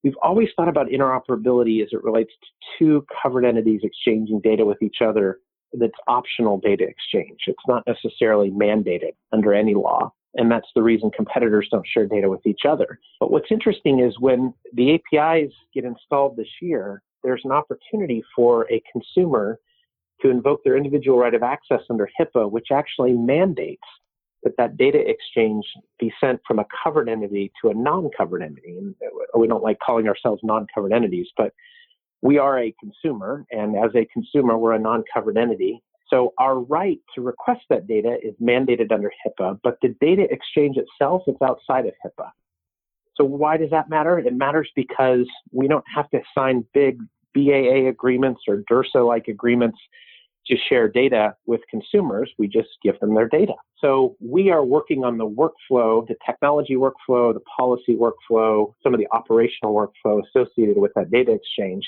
we've 0.04 0.16
always 0.22 0.48
thought 0.54 0.68
about 0.68 0.88
interoperability 0.88 1.82
as 1.82 1.88
it 1.92 2.04
relates 2.04 2.32
to 2.40 2.48
two 2.78 3.06
covered 3.22 3.44
entities 3.44 3.80
exchanging 3.82 4.40
data 4.42 4.64
with 4.64 4.82
each 4.82 4.98
other 5.00 5.38
that's 5.72 5.94
optional 6.06 6.58
data 6.58 6.84
exchange. 6.84 7.40
It's 7.46 7.58
not 7.66 7.84
necessarily 7.86 8.50
mandated 8.50 9.14
under 9.32 9.52
any 9.52 9.74
law. 9.74 10.12
And 10.34 10.50
that's 10.50 10.68
the 10.74 10.82
reason 10.82 11.10
competitors 11.10 11.68
don't 11.70 11.86
share 11.86 12.06
data 12.06 12.28
with 12.28 12.46
each 12.46 12.62
other. 12.68 13.00
But 13.18 13.30
what's 13.30 13.50
interesting 13.50 14.00
is 14.00 14.20
when 14.20 14.52
the 14.74 14.94
APIs 14.94 15.52
get 15.74 15.84
installed 15.84 16.36
this 16.36 16.48
year, 16.60 17.02
there's 17.22 17.40
an 17.44 17.52
opportunity 17.52 18.22
for 18.34 18.70
a 18.70 18.82
consumer 18.92 19.58
to 20.22 20.30
invoke 20.30 20.64
their 20.64 20.76
individual 20.76 21.18
right 21.18 21.34
of 21.34 21.42
access 21.42 21.80
under 21.90 22.08
HIPAA, 22.18 22.50
which 22.50 22.68
actually 22.72 23.12
mandates 23.12 23.82
that 24.42 24.56
that 24.58 24.76
data 24.76 25.02
exchange 25.08 25.64
be 25.98 26.12
sent 26.20 26.40
from 26.46 26.58
a 26.58 26.66
covered 26.82 27.08
entity 27.08 27.52
to 27.60 27.70
a 27.70 27.74
non-covered 27.74 28.42
entity. 28.42 28.78
And 28.78 28.94
we 29.36 29.48
don't 29.48 29.62
like 29.62 29.78
calling 29.84 30.08
ourselves 30.08 30.40
non-covered 30.44 30.92
entities, 30.92 31.26
but 31.36 31.52
we 32.22 32.38
are 32.38 32.58
a 32.58 32.74
consumer, 32.80 33.44
and 33.50 33.76
as 33.76 33.90
a 33.94 34.06
consumer, 34.06 34.56
we're 34.56 34.72
a 34.72 34.78
non-covered 34.78 35.36
entity. 35.36 35.82
So 36.08 36.32
our 36.38 36.60
right 36.60 36.98
to 37.14 37.20
request 37.20 37.62
that 37.68 37.86
data 37.86 38.16
is 38.22 38.34
mandated 38.40 38.92
under 38.92 39.10
HIPAA, 39.26 39.58
but 39.62 39.78
the 39.82 39.94
data 40.00 40.26
exchange 40.30 40.76
itself 40.76 41.22
is 41.26 41.36
outside 41.42 41.86
of 41.86 41.94
HIPAA. 42.04 42.30
So 43.16 43.24
why 43.24 43.56
does 43.56 43.70
that 43.70 43.88
matter? 43.90 44.18
It 44.18 44.32
matters 44.32 44.70
because 44.76 45.26
we 45.50 45.68
don't 45.68 45.84
have 45.94 46.08
to 46.10 46.20
sign 46.36 46.64
big 46.72 46.98
BAA 47.36 47.88
agreements 47.88 48.42
or 48.48 48.64
DURSA-like 48.70 49.28
agreements 49.28 49.78
to 50.46 50.56
share 50.68 50.88
data 50.88 51.34
with 51.46 51.60
consumers. 51.70 52.32
We 52.38 52.48
just 52.48 52.68
give 52.82 52.98
them 53.00 53.14
their 53.14 53.28
data. 53.28 53.54
So 53.80 54.16
we 54.20 54.50
are 54.50 54.64
working 54.64 55.04
on 55.04 55.18
the 55.18 55.28
workflow, 55.28 56.06
the 56.06 56.14
technology 56.24 56.76
workflow, 56.76 57.34
the 57.34 57.42
policy 57.58 57.96
workflow, 57.96 58.72
some 58.82 58.94
of 58.94 59.00
the 59.00 59.08
operational 59.12 59.74
workflow 59.74 60.22
associated 60.26 60.78
with 60.78 60.92
that 60.94 61.10
data 61.10 61.32
exchange. 61.32 61.84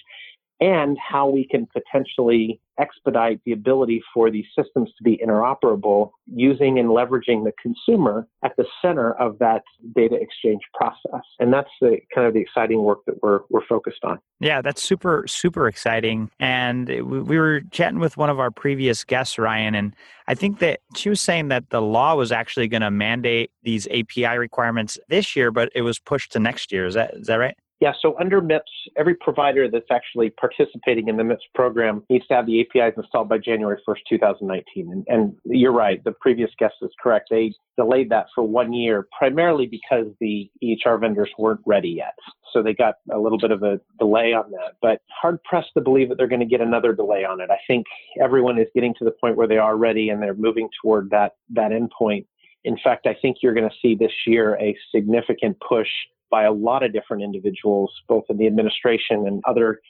And 0.61 0.97
how 0.99 1.29
we 1.29 1.47
can 1.47 1.67
potentially 1.67 2.61
expedite 2.79 3.41
the 3.45 3.53
ability 3.53 4.03
for 4.15 4.31
these 4.31 4.45
systems 4.57 4.91
to 4.97 5.03
be 5.03 5.21
interoperable 5.25 6.11
using 6.27 6.79
and 6.79 6.89
leveraging 6.89 7.45
the 7.45 7.53
consumer 7.61 8.27
at 8.45 8.53
the 8.57 8.65
center 8.81 9.13
of 9.15 9.39
that 9.39 9.63
data 9.95 10.17
exchange 10.17 10.61
process. 10.75 11.25
And 11.41 11.53
that's 11.53 11.71
the 11.81 11.99
kind 12.15 12.27
of 12.27 12.35
the 12.35 12.41
exciting 12.41 12.83
work 12.83 13.01
that 13.07 13.21
we're, 13.23 13.41
we're 13.51 13.67
focused 13.69 14.05
on. 14.05 14.19
Yeah, 14.41 14.63
that's 14.63 14.83
super, 14.83 15.25
super 15.27 15.67
exciting. 15.67 16.31
And 16.39 16.89
we 16.89 17.39
were 17.39 17.63
chatting 17.73 17.99
with 17.99 18.17
one 18.17 18.31
of 18.31 18.39
our 18.39 18.51
previous 18.51 19.05
guests, 19.05 19.39
Ryan, 19.39 19.75
and 19.75 19.97
I 20.29 20.35
think 20.35 20.61
that 20.61 20.81
she 20.95 21.09
was 21.09 21.21
saying 21.21 21.49
that 21.49 21.71
the 21.71 21.83
law 21.83 22.15
was 22.15 22.31
actually 22.31 22.69
going 22.69 22.83
to 22.83 22.91
mandate 22.91 23.51
these 23.63 23.89
API 23.89 24.39
requirements 24.39 24.99
this 25.09 25.35
year, 25.35 25.51
but 25.51 25.71
it 25.75 25.83
was 25.83 25.99
pushed 25.99 26.33
to 26.33 26.39
next 26.39 26.71
year. 26.71 26.87
Is 26.87 26.95
that, 26.95 27.15
is 27.15 27.27
that 27.27 27.37
right? 27.37 27.57
Yeah, 27.81 27.93
so 28.03 28.17
under 28.19 28.41
MIPS, 28.41 28.73
every 28.97 29.15
provider 29.15 29.71
that's 29.71 29.87
actually 29.91 30.31
participating 30.31 31.07
in 31.07 31.17
the 31.17 31.23
MIPS 31.23 31.45
program 31.55 32.03
needs 32.11 32.27
to 32.27 32.35
have 32.35 32.47
the 32.47 32.61
APIs 32.61 32.95
installed 32.97 33.29
by 33.29 33.39
January 33.39 33.81
1st, 33.89 33.99
2019. 34.09 34.91
And, 34.91 35.05
and, 35.07 35.37
you're 35.45 35.73
right, 35.73 36.03
the 36.03 36.13
previous 36.13 36.51
guest 36.59 36.75
is 36.83 36.91
correct. 37.01 37.29
They 37.31 37.53
delayed 37.77 38.11
that 38.11 38.27
for 38.35 38.43
one 38.43 38.73
year, 38.73 39.07
primarily 39.17 39.67
because 39.67 40.07
the 40.21 40.51
EHR 40.63 41.01
vendors 41.01 41.31
weren't 41.39 41.61
ready 41.67 41.91
yet. 41.91 42.15
So 42.53 42.63
they 42.63 42.75
got 42.75 42.97
a 43.13 43.19
little 43.19 43.39
bit 43.39 43.53
of 43.53 43.63
a 43.63 43.81
delay 44.01 44.33
on 44.33 44.51
that. 44.51 44.75
But 44.83 45.01
hard 45.09 45.43
pressed 45.45 45.71
to 45.75 45.81
believe 45.81 46.09
that 46.09 46.19
they're 46.19 46.27
going 46.27 46.41
to 46.41 46.47
get 46.47 46.61
another 46.61 46.93
delay 46.93 47.25
on 47.25 47.41
it. 47.41 47.51
I 47.51 47.59
think 47.69 47.87
everyone 48.21 48.59
is 48.59 48.67
getting 48.75 48.95
to 48.99 49.05
the 49.05 49.13
point 49.13 49.37
where 49.37 49.47
they 49.47 49.59
are 49.59 49.77
ready 49.77 50.09
and 50.09 50.21
they're 50.21 50.35
moving 50.35 50.69
toward 50.83 51.11
that, 51.11 51.37
that 51.51 51.71
endpoint. 51.71 52.27
In 52.65 52.77
fact, 52.83 53.07
I 53.07 53.15
think 53.23 53.37
you're 53.41 53.55
going 53.55 53.69
to 53.69 53.77
see 53.81 53.95
this 53.95 54.13
year 54.27 54.59
a 54.61 54.77
significant 54.93 55.57
push 55.67 55.89
by 56.31 56.45
a 56.45 56.53
lot 56.53 56.83
of 56.83 56.93
different 56.93 57.23
individuals, 57.23 57.93
both 58.09 58.25
in 58.29 58.37
the 58.37 58.47
administration 58.47 59.27
and 59.27 59.43
other 59.47 59.81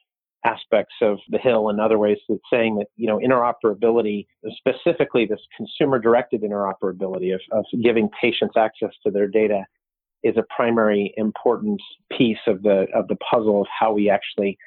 aspects 0.45 0.95
of 1.03 1.19
the 1.29 1.39
Hill 1.39 1.69
and 1.69 1.81
other 1.81 1.99
ways 1.99 2.19
that 2.29 2.39
saying 2.51 2.77
that, 2.77 2.87
you 2.97 3.07
know, 3.07 3.19
interoperability, 3.19 4.27
specifically 4.57 5.27
this 5.27 5.41
consumer 5.57 5.99
directed 5.99 6.43
interoperability 6.43 7.35
of, 7.35 7.41
of 7.53 7.65
giving 7.83 8.09
patients 8.21 8.57
access 8.57 8.93
to 9.05 9.11
their 9.11 9.27
data 9.27 9.65
is 10.23 10.37
a 10.37 10.45
primary 10.55 11.13
important 11.17 11.81
piece 12.17 12.39
of 12.47 12.63
the 12.63 12.87
of 12.95 13.07
the 13.09 13.17
puzzle 13.17 13.61
of 13.63 13.67
how 13.79 13.93
we 13.93 14.11
actually 14.11 14.59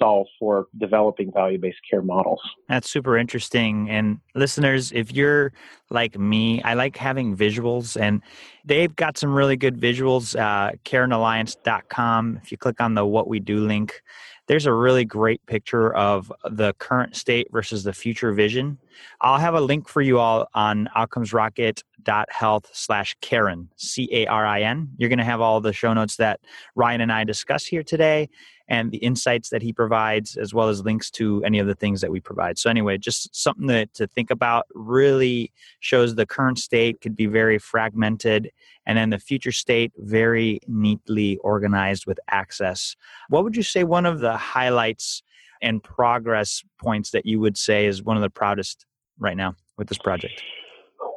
solve 0.00 0.26
for 0.38 0.66
developing 0.78 1.32
value 1.32 1.58
based 1.58 1.78
care 1.88 2.02
models. 2.02 2.40
That's 2.68 2.90
super 2.90 3.16
interesting. 3.16 3.88
And 3.90 4.20
listeners, 4.34 4.92
if 4.92 5.12
you're 5.12 5.52
like 5.90 6.18
me, 6.18 6.62
I 6.62 6.74
like 6.74 6.96
having 6.96 7.36
visuals, 7.36 8.00
and 8.00 8.22
they've 8.64 8.94
got 8.94 9.18
some 9.18 9.34
really 9.34 9.56
good 9.56 9.80
visuals. 9.80 10.38
Uh, 10.38 10.72
CARINalliance.com. 10.84 12.40
If 12.42 12.52
you 12.52 12.58
click 12.58 12.80
on 12.80 12.94
the 12.94 13.06
What 13.06 13.28
We 13.28 13.40
Do 13.40 13.60
link, 13.60 14.02
there's 14.48 14.66
a 14.66 14.72
really 14.72 15.04
great 15.04 15.44
picture 15.46 15.94
of 15.94 16.32
the 16.44 16.72
current 16.74 17.16
state 17.16 17.48
versus 17.50 17.82
the 17.82 17.92
future 17.92 18.32
vision. 18.32 18.78
I'll 19.20 19.38
have 19.38 19.54
a 19.54 19.60
link 19.60 19.88
for 19.88 20.02
you 20.02 20.18
all 20.18 20.48
on 20.54 20.88
outcomesrocket.health 20.96 22.70
slash 22.72 23.16
CARIN, 23.20 23.68
C 23.76 24.08
A 24.12 24.26
R 24.26 24.46
I 24.46 24.62
N. 24.62 24.90
You're 24.96 25.08
going 25.08 25.18
to 25.18 25.24
have 25.24 25.40
all 25.40 25.60
the 25.60 25.72
show 25.72 25.92
notes 25.92 26.16
that 26.16 26.40
Ryan 26.74 27.00
and 27.00 27.12
I 27.12 27.24
discuss 27.24 27.66
here 27.66 27.82
today 27.82 28.28
and 28.68 28.90
the 28.90 28.98
insights 28.98 29.50
that 29.50 29.62
he 29.62 29.72
provides, 29.72 30.36
as 30.36 30.52
well 30.52 30.68
as 30.68 30.84
links 30.84 31.10
to 31.12 31.42
any 31.44 31.58
of 31.58 31.66
the 31.66 31.74
things 31.74 32.00
that 32.00 32.10
we 32.10 32.20
provide. 32.20 32.58
So, 32.58 32.68
anyway, 32.68 32.98
just 32.98 33.34
something 33.34 33.68
to, 33.68 33.86
to 33.86 34.06
think 34.08 34.30
about 34.30 34.66
really 34.74 35.52
shows 35.80 36.14
the 36.14 36.26
current 36.26 36.58
state 36.58 37.00
could 37.00 37.16
be 37.16 37.26
very 37.26 37.58
fragmented, 37.58 38.50
and 38.84 38.98
then 38.98 39.10
the 39.10 39.18
future 39.18 39.52
state 39.52 39.92
very 39.98 40.60
neatly 40.66 41.38
organized 41.38 42.06
with 42.06 42.18
access. 42.28 42.96
What 43.28 43.44
would 43.44 43.56
you 43.56 43.62
say 43.62 43.84
one 43.84 44.06
of 44.06 44.20
the 44.20 44.36
highlights 44.36 45.22
and 45.62 45.82
progress 45.82 46.62
points 46.78 47.10
that 47.10 47.26
you 47.26 47.40
would 47.40 47.56
say 47.56 47.86
is 47.86 48.02
one 48.02 48.16
of 48.16 48.22
the 48.22 48.30
proudest 48.30 48.84
right 49.18 49.36
now 49.36 49.54
with 49.78 49.88
this 49.88 49.98
project? 49.98 50.42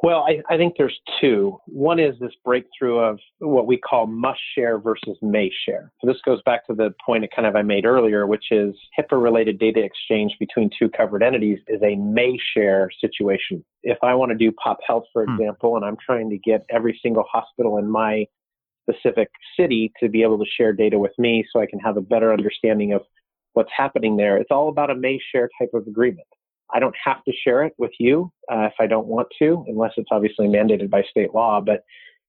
Well, 0.02 0.24
I, 0.26 0.40
I, 0.52 0.56
think 0.56 0.74
there's 0.78 0.98
two. 1.20 1.58
One 1.66 1.98
is 1.98 2.18
this 2.20 2.32
breakthrough 2.42 2.98
of 2.98 3.18
what 3.38 3.66
we 3.66 3.76
call 3.76 4.06
must 4.06 4.40
share 4.54 4.78
versus 4.78 5.18
may 5.20 5.50
share. 5.66 5.92
So 6.00 6.06
this 6.06 6.20
goes 6.24 6.40
back 6.46 6.66
to 6.68 6.74
the 6.74 6.94
point 7.04 7.28
kind 7.34 7.46
of 7.46 7.54
I 7.54 7.60
made 7.60 7.84
earlier, 7.84 8.26
which 8.26 8.46
is 8.50 8.74
HIPAA 8.98 9.22
related 9.22 9.58
data 9.58 9.82
exchange 9.82 10.36
between 10.40 10.70
two 10.78 10.88
covered 10.88 11.22
entities 11.22 11.58
is 11.68 11.82
a 11.82 11.96
may 11.96 12.38
share 12.54 12.88
situation. 12.98 13.62
If 13.82 13.98
I 14.02 14.14
want 14.14 14.30
to 14.30 14.38
do 14.38 14.52
pop 14.52 14.78
health, 14.86 15.04
for 15.12 15.26
hmm. 15.26 15.34
example, 15.34 15.76
and 15.76 15.84
I'm 15.84 15.98
trying 16.04 16.30
to 16.30 16.38
get 16.38 16.64
every 16.70 16.98
single 17.02 17.24
hospital 17.30 17.76
in 17.76 17.90
my 17.90 18.24
specific 18.88 19.28
city 19.58 19.92
to 20.00 20.08
be 20.08 20.22
able 20.22 20.38
to 20.38 20.50
share 20.56 20.72
data 20.72 20.98
with 20.98 21.12
me 21.18 21.44
so 21.52 21.60
I 21.60 21.66
can 21.66 21.78
have 21.80 21.98
a 21.98 22.00
better 22.00 22.32
understanding 22.32 22.92
of 22.92 23.02
what's 23.52 23.70
happening 23.76 24.16
there, 24.16 24.36
it's 24.36 24.50
all 24.50 24.68
about 24.68 24.90
a 24.90 24.94
may 24.94 25.20
share 25.32 25.48
type 25.60 25.70
of 25.74 25.86
agreement. 25.86 26.26
I 26.74 26.78
don't 26.78 26.94
have 27.04 27.22
to 27.24 27.32
share 27.44 27.62
it 27.64 27.74
with 27.78 27.92
you 27.98 28.32
uh, 28.52 28.62
if 28.66 28.74
I 28.78 28.86
don't 28.86 29.06
want 29.06 29.28
to, 29.40 29.64
unless 29.68 29.92
it's 29.96 30.08
obviously 30.10 30.46
mandated 30.46 30.90
by 30.90 31.02
state 31.10 31.34
law. 31.34 31.60
But 31.60 31.84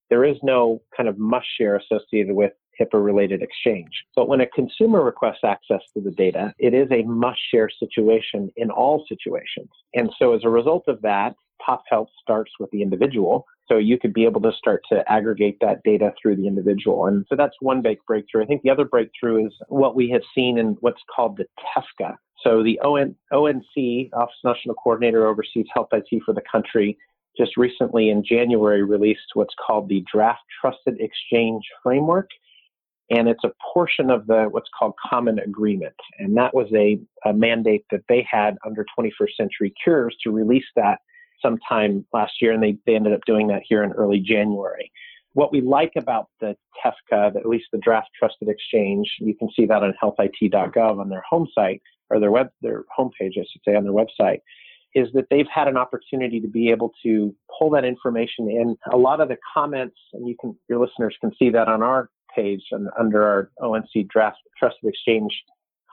there 0.10 0.25
is 0.25 0.38
no 0.43 0.81
kind 0.95 1.07
of 1.07 1.17
must 1.17 1.48
share 1.57 1.75
associated 1.77 2.36
with 2.36 2.51
HIPAA 2.81 3.03
related 3.03 3.41
exchange. 3.41 3.91
But 4.15 4.27
when 4.27 4.41
a 4.41 4.47
consumer 4.47 5.03
requests 5.03 5.43
access 5.43 5.81
to 5.93 6.01
the 6.01 6.11
data, 6.11 6.53
it 6.57 6.73
is 6.73 6.89
a 6.91 7.03
must 7.03 7.39
share 7.51 7.69
situation 7.69 8.50
in 8.55 8.71
all 8.71 9.05
situations. 9.07 9.69
And 9.93 10.09
so 10.17 10.33
as 10.33 10.41
a 10.43 10.50
result 10.50 10.85
of 10.88 11.01
that, 11.01 11.35
Pop 11.63 11.83
Health 11.89 12.09
starts 12.21 12.51
with 12.59 12.71
the 12.71 12.81
individual. 12.81 13.45
So 13.67 13.77
you 13.77 14.00
could 14.00 14.13
be 14.13 14.25
able 14.25 14.41
to 14.41 14.51
start 14.51 14.81
to 14.91 15.09
aggregate 15.09 15.57
that 15.61 15.83
data 15.83 16.11
through 16.19 16.38
the 16.38 16.47
individual. 16.47 17.05
And 17.05 17.25
so 17.29 17.35
that's 17.35 17.55
one 17.59 17.81
big 17.81 18.00
breakthrough. 18.07 18.43
I 18.43 18.47
think 18.47 18.63
the 18.63 18.71
other 18.71 18.85
breakthrough 18.85 19.45
is 19.45 19.53
what 19.67 19.95
we 19.95 20.09
have 20.09 20.23
seen 20.33 20.57
in 20.57 20.75
what's 20.81 21.01
called 21.15 21.38
the 21.38 21.45
TEFCA 21.75 22.15
so 22.43 22.63
the 22.63 22.79
ON, 22.79 23.15
ONC, 23.31 24.09
Office 24.13 24.35
National 24.43 24.75
Coordinator, 24.75 25.27
oversees 25.27 25.67
health 25.73 25.89
IT 25.91 26.23
for 26.25 26.33
the 26.33 26.41
country. 26.51 26.97
Just 27.38 27.55
recently 27.55 28.09
in 28.09 28.23
January, 28.23 28.83
released 28.83 29.31
what's 29.35 29.53
called 29.65 29.88
the 29.88 30.03
Draft 30.11 30.41
Trusted 30.59 31.00
Exchange 31.00 31.63
Framework, 31.81 32.29
and 33.11 33.27
it's 33.27 33.43
a 33.43 33.51
portion 33.73 34.09
of 34.09 34.25
the 34.25 34.45
what's 34.49 34.69
called 34.77 34.93
Common 35.09 35.37
Agreement. 35.39 35.95
And 36.17 36.35
that 36.37 36.55
was 36.55 36.67
a, 36.73 36.97
a 37.25 37.33
mandate 37.33 37.85
that 37.91 38.03
they 38.07 38.25
had 38.29 38.57
under 38.65 38.85
21st 38.97 39.35
Century 39.35 39.73
Cures 39.83 40.15
to 40.23 40.31
release 40.31 40.65
that 40.77 40.99
sometime 41.41 42.05
last 42.13 42.33
year, 42.41 42.53
and 42.53 42.63
they, 42.63 42.77
they 42.85 42.95
ended 42.95 43.13
up 43.13 43.19
doing 43.25 43.47
that 43.47 43.63
here 43.67 43.83
in 43.83 43.91
early 43.91 44.19
January. 44.19 44.91
What 45.33 45.51
we 45.51 45.59
like 45.59 45.93
about 45.97 46.27
the 46.39 46.55
TEFCA, 46.83 47.35
at 47.35 47.45
least 47.45 47.65
the 47.73 47.79
Draft 47.79 48.09
Trusted 48.17 48.47
Exchange, 48.47 49.09
you 49.19 49.35
can 49.35 49.49
see 49.55 49.65
that 49.65 49.83
on 49.83 49.93
healthit.gov 50.01 50.99
on 50.99 51.09
their 51.09 51.23
home 51.29 51.47
site, 51.53 51.81
or 52.09 52.19
their 52.19 52.31
web 52.31 52.49
their 52.61 52.83
homepage, 52.97 53.37
I 53.37 53.45
should 53.51 53.61
say, 53.65 53.75
on 53.75 53.83
their 53.83 53.93
website, 53.93 54.39
is 54.93 55.07
that 55.13 55.25
they've 55.29 55.47
had 55.53 55.67
an 55.67 55.77
opportunity 55.77 56.39
to 56.41 56.47
be 56.47 56.69
able 56.69 56.91
to 57.03 57.33
pull 57.57 57.69
that 57.71 57.85
information 57.85 58.49
in. 58.49 58.75
A 58.91 58.97
lot 58.97 59.21
of 59.21 59.29
the 59.29 59.37
comments, 59.53 59.95
and 60.13 60.27
you 60.27 60.35
can 60.39 60.55
your 60.69 60.79
listeners 60.79 61.15
can 61.21 61.31
see 61.39 61.49
that 61.49 61.67
on 61.67 61.81
our 61.81 62.09
page 62.35 62.63
and 62.71 62.89
under 63.00 63.23
our 63.23 63.51
ONC 63.61 64.07
draft 64.09 64.38
trusted 64.57 64.89
exchange 64.89 65.31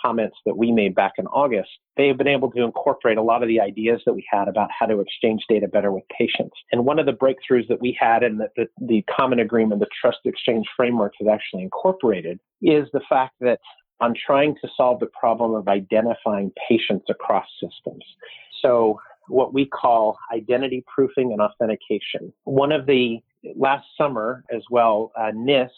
comments 0.00 0.36
that 0.46 0.56
we 0.56 0.70
made 0.70 0.94
back 0.94 1.12
in 1.18 1.26
August, 1.26 1.70
they 1.96 2.06
have 2.06 2.16
been 2.16 2.28
able 2.28 2.50
to 2.52 2.62
incorporate 2.62 3.18
a 3.18 3.22
lot 3.22 3.42
of 3.42 3.48
the 3.48 3.60
ideas 3.60 4.00
that 4.06 4.14
we 4.14 4.24
had 4.30 4.48
about 4.48 4.68
how 4.76 4.86
to 4.86 5.00
exchange 5.00 5.42
data 5.48 5.66
better 5.66 5.92
with 5.92 6.04
patients. 6.16 6.54
And 6.72 6.84
one 6.84 6.98
of 6.98 7.06
the 7.06 7.12
breakthroughs 7.12 7.68
that 7.68 7.80
we 7.80 7.96
had 7.98 8.22
and 8.22 8.40
that 8.40 8.50
the, 8.56 8.66
the 8.80 9.04
common 9.18 9.40
agreement, 9.40 9.80
the 9.80 9.88
trust 10.00 10.18
exchange 10.24 10.66
framework 10.76 11.14
has 11.20 11.28
actually 11.28 11.62
incorporated 11.62 12.38
is 12.62 12.86
the 12.92 13.00
fact 13.08 13.34
that 13.40 13.58
on 14.00 14.14
trying 14.14 14.54
to 14.62 14.68
solve 14.76 15.00
the 15.00 15.10
problem 15.18 15.54
of 15.54 15.66
identifying 15.68 16.52
patients 16.68 17.06
across 17.08 17.46
systems. 17.60 18.04
So, 18.62 19.00
what 19.28 19.52
we 19.52 19.66
call 19.66 20.16
identity 20.32 20.82
proofing 20.92 21.32
and 21.32 21.42
authentication. 21.42 22.32
One 22.44 22.72
of 22.72 22.86
the 22.86 23.18
last 23.56 23.86
summer 23.96 24.42
as 24.54 24.62
well, 24.70 25.12
uh, 25.18 25.32
NIST, 25.34 25.68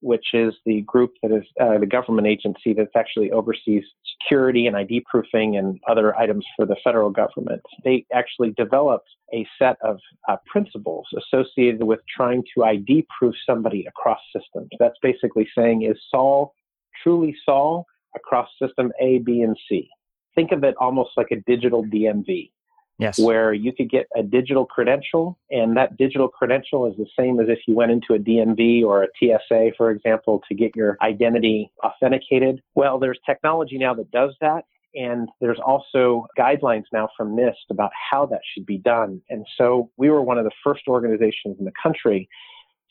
which 0.00 0.26
is 0.32 0.54
the 0.64 0.82
group 0.82 1.12
that 1.22 1.32
is 1.32 1.44
uh, 1.60 1.78
the 1.78 1.86
government 1.86 2.26
agency 2.26 2.72
that 2.74 2.88
actually 2.96 3.30
oversees 3.30 3.84
security 4.20 4.66
and 4.66 4.76
ID 4.76 5.04
proofing 5.10 5.56
and 5.56 5.80
other 5.88 6.16
items 6.16 6.44
for 6.56 6.66
the 6.66 6.76
federal 6.84 7.10
government, 7.10 7.62
they 7.84 8.04
actually 8.12 8.52
developed 8.56 9.08
a 9.34 9.46
set 9.58 9.76
of 9.82 9.98
uh, 10.28 10.36
principles 10.46 11.06
associated 11.16 11.82
with 11.82 12.00
trying 12.14 12.42
to 12.54 12.64
ID 12.64 13.06
proof 13.18 13.34
somebody 13.48 13.86
across 13.86 14.20
systems. 14.34 14.68
That's 14.78 14.98
basically 15.02 15.48
saying 15.56 15.82
is 15.82 15.98
Saul 16.10 16.54
truly 17.02 17.34
Saul 17.44 17.86
across 18.14 18.48
system 18.60 18.92
A, 19.00 19.18
B, 19.18 19.42
and 19.42 19.56
C. 19.68 19.88
Think 20.34 20.52
of 20.52 20.64
it 20.64 20.74
almost 20.80 21.10
like 21.16 21.28
a 21.30 21.40
digital 21.46 21.84
DMV. 21.84 22.50
Yes. 22.98 23.16
Where 23.18 23.52
you 23.52 23.72
could 23.72 23.88
get 23.88 24.08
a 24.16 24.24
digital 24.24 24.66
credential, 24.66 25.38
and 25.52 25.76
that 25.76 25.96
digital 25.96 26.26
credential 26.26 26.90
is 26.90 26.96
the 26.96 27.06
same 27.16 27.38
as 27.38 27.48
if 27.48 27.60
you 27.68 27.74
went 27.76 27.92
into 27.92 28.14
a 28.14 28.18
DMV 28.18 28.82
or 28.82 29.04
a 29.04 29.08
TSA, 29.18 29.72
for 29.76 29.92
example, 29.92 30.42
to 30.48 30.54
get 30.54 30.74
your 30.74 30.96
identity 31.00 31.70
authenticated. 31.84 32.60
Well, 32.74 32.98
there's 32.98 33.20
technology 33.24 33.78
now 33.78 33.94
that 33.94 34.10
does 34.10 34.34
that, 34.40 34.64
and 34.96 35.28
there's 35.40 35.60
also 35.64 36.26
guidelines 36.36 36.86
now 36.92 37.08
from 37.16 37.36
NIST 37.36 37.70
about 37.70 37.92
how 38.10 38.26
that 38.26 38.40
should 38.52 38.66
be 38.66 38.78
done. 38.78 39.22
And 39.30 39.46
so 39.56 39.90
we 39.96 40.10
were 40.10 40.22
one 40.22 40.38
of 40.38 40.44
the 40.44 40.50
first 40.64 40.88
organizations 40.88 41.56
in 41.60 41.64
the 41.64 41.72
country 41.80 42.28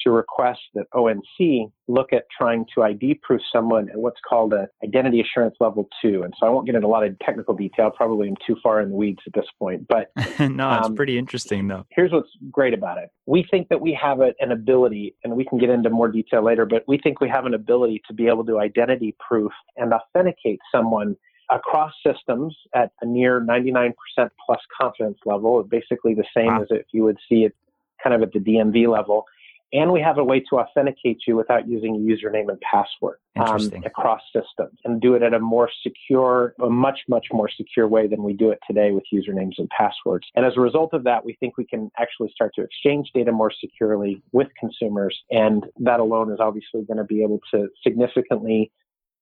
to 0.02 0.12
request 0.12 0.60
that 0.76 0.86
ONC 0.94 1.72
look 1.88 2.14
at 2.14 2.24
trying 2.36 2.66
to 2.76 2.84
ID 2.84 3.20
proof 3.24 3.42
someone 3.52 3.90
at 3.90 3.98
what's 3.98 4.20
called 4.28 4.54
an 4.54 4.68
identity 4.84 5.22
assurance 5.22 5.56
level 5.60 5.88
two. 6.02 6.24
And 6.24 6.34
so 6.40 6.46
I 6.46 6.50
won't 6.50 6.66
get 6.66 6.76
into 6.76 6.88
a 6.88 6.90
lot 6.90 7.06
of 7.06 7.18
technical 7.20 7.56
detail. 7.56 7.92
Probably 7.92 8.28
I'm 8.28 8.36
too 8.46 8.58
far 8.62 8.82
in 8.82 8.90
the 8.90 8.96
weeds 8.96 9.20
at 9.26 9.34
this 9.34 9.46
point. 9.58 9.88
But 9.88 10.12
no, 10.40 10.78
it's 10.78 10.88
um, 10.88 10.96
pretty 10.96 11.18
interesting 11.18 11.68
though. 11.68 11.86
Here's 11.90 12.12
what's 12.12 12.30
great 12.52 12.74
about 12.74 12.98
it. 12.98 13.10
We 13.26 13.46
think 13.50 13.70
that 13.70 13.82
we 13.82 13.98
have 14.02 14.20
a, 14.20 14.34
an 14.40 14.52
ability, 14.52 15.16
and 15.24 15.36
we 15.36 15.46
can 15.46 15.58
get 15.58 15.70
into 15.70 15.90
more 15.90 16.10
detail 16.10 16.44
later, 16.44 16.66
but 16.66 16.84
we 16.88 16.98
think 16.98 17.22
we 17.22 17.30
have 17.30 17.46
an 17.46 17.54
ability 17.54 18.02
to 18.08 18.14
be 18.14 18.28
able 18.28 18.46
to 18.46 18.60
identity 18.60 19.16
proof 19.26 19.52
and 19.78 19.94
authenticate 19.94 20.60
someone 20.72 21.16
across 21.50 21.94
systems 22.06 22.56
at 22.76 22.92
a 23.02 23.06
near 23.06 23.40
99% 23.42 23.94
plus 24.18 24.60
confidence 24.80 25.18
level, 25.26 25.64
basically 25.64 26.14
the 26.14 26.26
same 26.36 26.48
wow. 26.48 26.62
as 26.62 26.68
if 26.70 26.86
you 26.92 27.04
would 27.04 27.18
see 27.30 27.46
it 27.46 27.56
kind 28.04 28.16
of 28.16 28.22
at 28.22 28.32
the 28.34 28.40
DMV 28.40 28.92
level 28.92 29.26
and 29.74 29.92
we 29.92 30.02
have 30.02 30.18
a 30.18 30.24
way 30.24 30.40
to 30.40 30.60
authenticate 30.60 31.22
you 31.28 31.36
without 31.36 31.68
using 31.68 31.96
a 31.96 32.00
username 32.00 32.48
and 32.50 32.60
password 32.62 33.18
um, 33.38 33.84
across 33.86 34.22
systems 34.34 34.80
and 34.86 35.02
do 35.02 35.14
it 35.14 35.24
at 35.24 35.34
a 35.34 35.40
more 35.40 35.70
secure, 35.84 36.54
a 36.62 36.70
much, 36.70 37.00
much 37.10 37.28
more 37.34 37.50
secure 37.50 37.88
way 37.88 38.08
than 38.08 38.24
we 38.24 38.34
do 38.34 38.50
it 38.50 38.60
today 38.66 38.92
with 38.92 39.04
usernames 39.14 39.56
and 39.58 39.70
passwords. 39.70 40.26
And 40.36 40.46
as 40.46 40.54
a 40.56 40.62
result 40.62 40.94
of 40.94 41.04
that, 41.04 41.26
we 41.26 41.36
think 41.40 41.58
we 41.58 41.66
can 41.66 41.92
actually 42.00 42.30
start 42.34 42.54
to 42.56 42.62
exchange 42.62 43.12
data 43.14 43.32
more 43.32 43.52
securely 43.52 44.22
with 44.32 44.48
consumers. 44.58 45.18
And 45.32 45.66
that 45.80 46.00
alone 46.00 46.32
is 46.32 46.40
obviously 46.40 46.84
going 46.84 46.98
to 46.98 47.04
be 47.04 47.22
able 47.22 47.42
to 47.54 47.68
significantly 47.84 48.72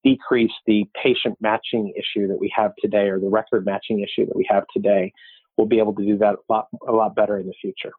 decrease 0.03 0.51
the 0.67 0.87
patient 1.01 1.35
matching 1.41 1.91
issue 1.97 2.27
that 2.27 2.39
we 2.39 2.53
have 2.55 2.73
today 2.79 3.09
or 3.09 3.19
the 3.19 3.29
record 3.29 3.65
matching 3.65 4.01
issue 4.01 4.27
that 4.27 4.35
we 4.35 4.47
have 4.47 4.65
today. 4.71 5.11
We'll 5.57 5.67
be 5.67 5.79
able 5.79 5.95
to 5.95 6.05
do 6.05 6.17
that 6.19 6.35
a 6.35 6.53
lot, 6.53 6.67
a 6.87 6.91
lot 6.91 7.15
better 7.15 7.39
in 7.39 7.47
the 7.47 7.55
future. 7.59 7.91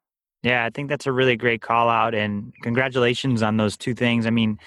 Yeah, 0.46 0.64
I 0.64 0.70
think 0.70 0.88
that's 0.88 1.08
a 1.08 1.12
really 1.12 1.34
great 1.34 1.60
call 1.60 1.88
out 1.88 2.14
and 2.14 2.52
congratulations 2.62 3.42
on 3.42 3.56
those 3.56 3.76
two 3.76 3.94
things. 3.94 4.26
I 4.26 4.30
mean, 4.30 4.60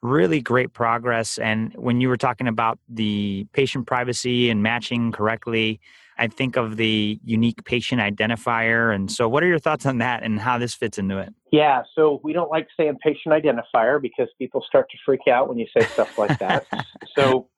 really 0.00 0.40
great 0.40 0.72
progress. 0.72 1.38
And 1.38 1.74
when 1.74 2.00
you 2.00 2.08
were 2.08 2.16
talking 2.16 2.46
about 2.46 2.78
the 2.88 3.44
patient 3.52 3.88
privacy 3.88 4.48
and 4.48 4.62
matching 4.62 5.10
correctly, 5.10 5.80
I 6.18 6.28
think 6.28 6.56
of 6.56 6.76
the 6.76 7.18
unique 7.24 7.64
patient 7.64 8.00
identifier. 8.00 8.94
And 8.94 9.10
so, 9.10 9.28
what 9.28 9.42
are 9.42 9.48
your 9.48 9.58
thoughts 9.58 9.86
on 9.86 9.98
that 9.98 10.22
and 10.22 10.38
how 10.38 10.56
this 10.56 10.72
fits 10.72 10.98
into 10.98 11.18
it? 11.18 11.34
Yeah, 11.50 11.82
so 11.96 12.20
we 12.22 12.32
don't 12.32 12.48
like 12.48 12.68
saying 12.76 12.98
patient 13.02 13.34
identifier 13.34 14.00
because 14.00 14.28
people 14.38 14.64
start 14.64 14.88
to 14.90 14.96
freak 15.04 15.26
out 15.28 15.48
when 15.48 15.58
you 15.58 15.66
say 15.76 15.84
stuff 15.86 16.16
like 16.16 16.38
that. 16.38 16.64
so, 17.18 17.48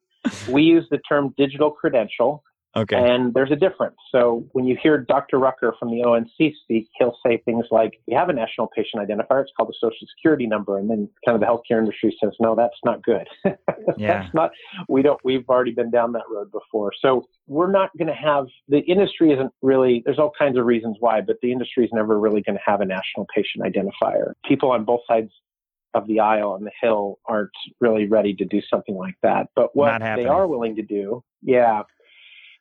we 0.48 0.62
use 0.62 0.86
the 0.90 0.98
term 1.06 1.34
digital 1.36 1.72
credential. 1.72 2.42
Okay. 2.76 2.96
And 2.96 3.32
there's 3.32 3.50
a 3.50 3.56
difference. 3.56 3.96
So 4.12 4.46
when 4.52 4.66
you 4.66 4.76
hear 4.82 4.98
Dr. 4.98 5.38
Rucker 5.38 5.74
from 5.78 5.90
the 5.90 6.02
ONC 6.02 6.54
speak, 6.62 6.88
he'll 6.98 7.16
say 7.26 7.38
things 7.46 7.64
like, 7.70 7.98
we 8.06 8.14
have 8.14 8.28
a 8.28 8.34
national 8.34 8.68
patient 8.68 9.02
identifier. 9.02 9.40
It's 9.42 9.52
called 9.56 9.70
the 9.70 9.74
social 9.80 10.06
security 10.14 10.46
number. 10.46 10.78
And 10.78 10.90
then 10.90 11.08
kind 11.24 11.34
of 11.34 11.40
the 11.40 11.46
healthcare 11.46 11.78
industry 11.78 12.14
says, 12.22 12.32
no, 12.38 12.54
that's 12.54 12.76
not 12.84 13.02
good. 13.02 13.26
yeah. 13.96 14.22
that's 14.22 14.34
not, 14.34 14.50
we 14.88 15.00
don't, 15.00 15.18
we've 15.24 15.48
already 15.48 15.70
been 15.70 15.90
down 15.90 16.12
that 16.12 16.24
road 16.30 16.52
before. 16.52 16.92
So 17.00 17.26
we're 17.46 17.70
not 17.70 17.96
going 17.96 18.08
to 18.08 18.14
have, 18.14 18.46
the 18.68 18.80
industry 18.80 19.32
isn't 19.32 19.52
really, 19.62 20.02
there's 20.04 20.18
all 20.18 20.32
kinds 20.38 20.58
of 20.58 20.66
reasons 20.66 20.96
why, 21.00 21.22
but 21.22 21.36
the 21.40 21.52
industry 21.52 21.84
is 21.86 21.90
never 21.94 22.20
really 22.20 22.42
going 22.42 22.56
to 22.56 22.62
have 22.64 22.82
a 22.82 22.86
national 22.86 23.26
patient 23.34 23.64
identifier. 23.64 24.32
People 24.46 24.70
on 24.70 24.84
both 24.84 25.00
sides 25.08 25.30
of 25.94 26.06
the 26.06 26.20
aisle 26.20 26.50
on 26.50 26.64
the 26.64 26.70
hill 26.82 27.18
aren't 27.26 27.50
really 27.80 28.06
ready 28.06 28.34
to 28.34 28.44
do 28.44 28.60
something 28.68 28.96
like 28.96 29.16
that. 29.22 29.46
But 29.56 29.74
what 29.74 29.98
they 30.00 30.26
are 30.26 30.46
willing 30.46 30.76
to 30.76 30.82
do, 30.82 31.24
yeah, 31.42 31.82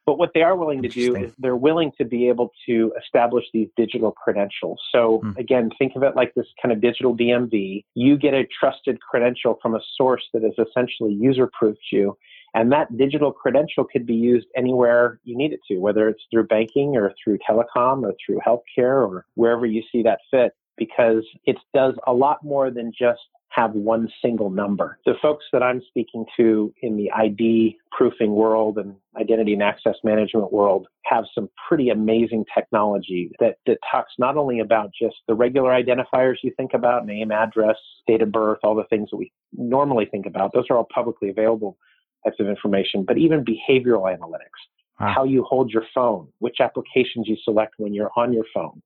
but 0.06 0.20
what 0.20 0.32
they 0.34 0.42
are 0.44 0.56
willing 0.56 0.82
to 0.84 0.88
do 0.88 1.16
is 1.16 1.34
they're 1.40 1.56
willing 1.56 1.92
to 1.98 2.06
be 2.06 2.28
able 2.28 2.52
to 2.68 2.94
establish 3.02 3.46
these 3.54 3.70
digital 3.76 4.12
credentials. 4.12 4.80
So 4.92 5.22
mm. 5.24 5.38
again, 5.38 5.72
think 5.80 5.96
of 5.96 6.04
it 6.04 6.16
like 6.16 6.34
this 6.36 6.46
kind 6.62 6.72
of 6.72 6.80
digital 6.80 7.16
DMV. 7.16 7.84
You 7.96 8.18
get 8.18 8.34
a 8.34 8.48
trusted 8.60 9.00
credential 9.02 9.58
from 9.62 9.76
a 9.76 9.80
source 9.98 10.24
that 10.34 10.44
has 10.44 10.54
essentially 10.68 11.14
user 11.14 11.50
proofed 11.52 11.92
you. 11.92 12.18
And 12.54 12.72
that 12.72 12.96
digital 12.98 13.34
credential 13.34 13.84
could 13.84 14.06
be 14.06 14.14
used 14.14 14.48
anywhere 14.56 15.20
you 15.24 15.36
need 15.36 15.52
it 15.52 15.60
to, 15.70 15.78
whether 15.78 16.08
it's 16.08 16.24
through 16.32 16.48
banking 16.48 16.96
or 16.96 17.14
through 17.22 17.40
telecom 17.40 18.04
or 18.04 18.14
through 18.26 18.40
healthcare 18.46 19.06
or 19.06 19.26
wherever 19.34 19.66
you 19.66 19.84
see 19.92 20.04
that 20.04 20.20
fit, 20.32 20.54
because 20.78 21.26
it 21.46 21.58
does 21.74 21.96
a 22.08 22.14
lot 22.14 22.44
more 22.44 22.72
than 22.72 22.94
just 22.98 23.20
have 23.56 23.72
one 23.72 24.10
single 24.22 24.50
number. 24.50 25.00
The 25.06 25.14
folks 25.22 25.46
that 25.54 25.64
I'm 25.64 25.82
speaking 25.88 26.26
to 26.38 26.74
in 26.82 26.98
the 26.98 27.10
ID 27.12 27.78
proofing 27.92 28.34
world 28.34 28.78
and 28.78 28.96
identity 29.18 29.54
and 29.54 29.64
access 29.64 29.96
management 30.04 30.52
world 30.52 30.88
have 31.06 31.24
some 31.34 31.50
pretty 31.68 31.90
amazing 31.90 32.44
technology 32.54 33.32
that, 33.40 33.58
that 33.66 33.78
talks 33.90 34.14
not 34.20 34.36
only 34.36 34.60
about 34.60 34.92
just 35.00 35.16
the 35.28 35.34
regular 35.34 35.72
identifiers 35.72 36.36
you 36.44 36.52
think 36.58 36.74
about, 36.74 37.06
name, 37.06 37.32
address, 37.32 37.78
date 38.08 38.22
of 38.22 38.32
birth, 38.32 38.60
all 38.64 38.76
the 38.76 38.84
things 38.90 39.10
that 39.12 39.18
we 39.18 39.32
normally 39.54 40.06
think 40.06 40.26
about. 40.26 40.52
Those 40.54 40.66
are 40.70 40.78
all 40.78 40.88
publicly 40.94 41.30
available 41.30 41.78
types 42.26 42.40
of 42.40 42.48
information, 42.48 43.06
but 43.08 43.18
even 43.18 43.46
behavioral 43.46 44.04
analytics. 44.04 44.60
Wow. 45.00 45.14
How 45.16 45.24
you 45.24 45.44
hold 45.44 45.72
your 45.72 45.84
phone, 45.94 46.28
which 46.40 46.58
applications 46.60 47.28
you 47.28 47.38
select 47.44 47.76
when 47.78 47.94
you're 47.94 48.12
on 48.18 48.34
your 48.34 48.46
phone, 48.54 48.82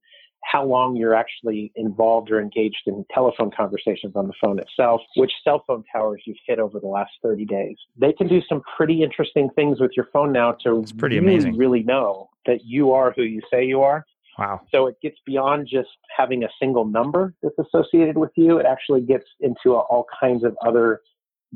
how 0.49 0.65
long 0.65 0.95
you're 0.95 1.13
actually 1.13 1.71
involved 1.75 2.31
or 2.31 2.41
engaged 2.41 2.81
in 2.87 3.05
telephone 3.13 3.51
conversations 3.55 4.13
on 4.15 4.27
the 4.27 4.33
phone 4.43 4.59
itself, 4.59 5.01
which 5.15 5.31
cell 5.43 5.63
phone 5.67 5.83
towers 5.93 6.21
you've 6.25 6.37
hit 6.47 6.59
over 6.59 6.79
the 6.79 6.87
last 6.87 7.11
30 7.21 7.45
days. 7.45 7.77
They 7.97 8.13
can 8.13 8.27
do 8.27 8.41
some 8.47 8.61
pretty 8.75 9.03
interesting 9.03 9.49
things 9.55 9.79
with 9.79 9.91
your 9.95 10.07
phone 10.11 10.31
now 10.31 10.53
to 10.63 10.79
it's 10.81 10.91
pretty 10.91 11.19
really, 11.19 11.35
amazing. 11.35 11.57
really 11.57 11.83
know 11.83 12.29
that 12.47 12.61
you 12.65 12.93
are 12.93 13.13
who 13.15 13.23
you 13.23 13.41
say 13.51 13.63
you 13.65 13.81
are. 13.81 14.05
Wow. 14.39 14.61
So 14.71 14.87
it 14.87 14.95
gets 15.03 15.17
beyond 15.25 15.67
just 15.69 15.89
having 16.15 16.43
a 16.43 16.49
single 16.59 16.85
number 16.85 17.35
that's 17.43 17.57
associated 17.59 18.17
with 18.17 18.31
you. 18.35 18.57
It 18.57 18.65
actually 18.65 19.01
gets 19.01 19.25
into 19.41 19.75
all 19.75 20.05
kinds 20.19 20.43
of 20.43 20.55
other 20.65 21.01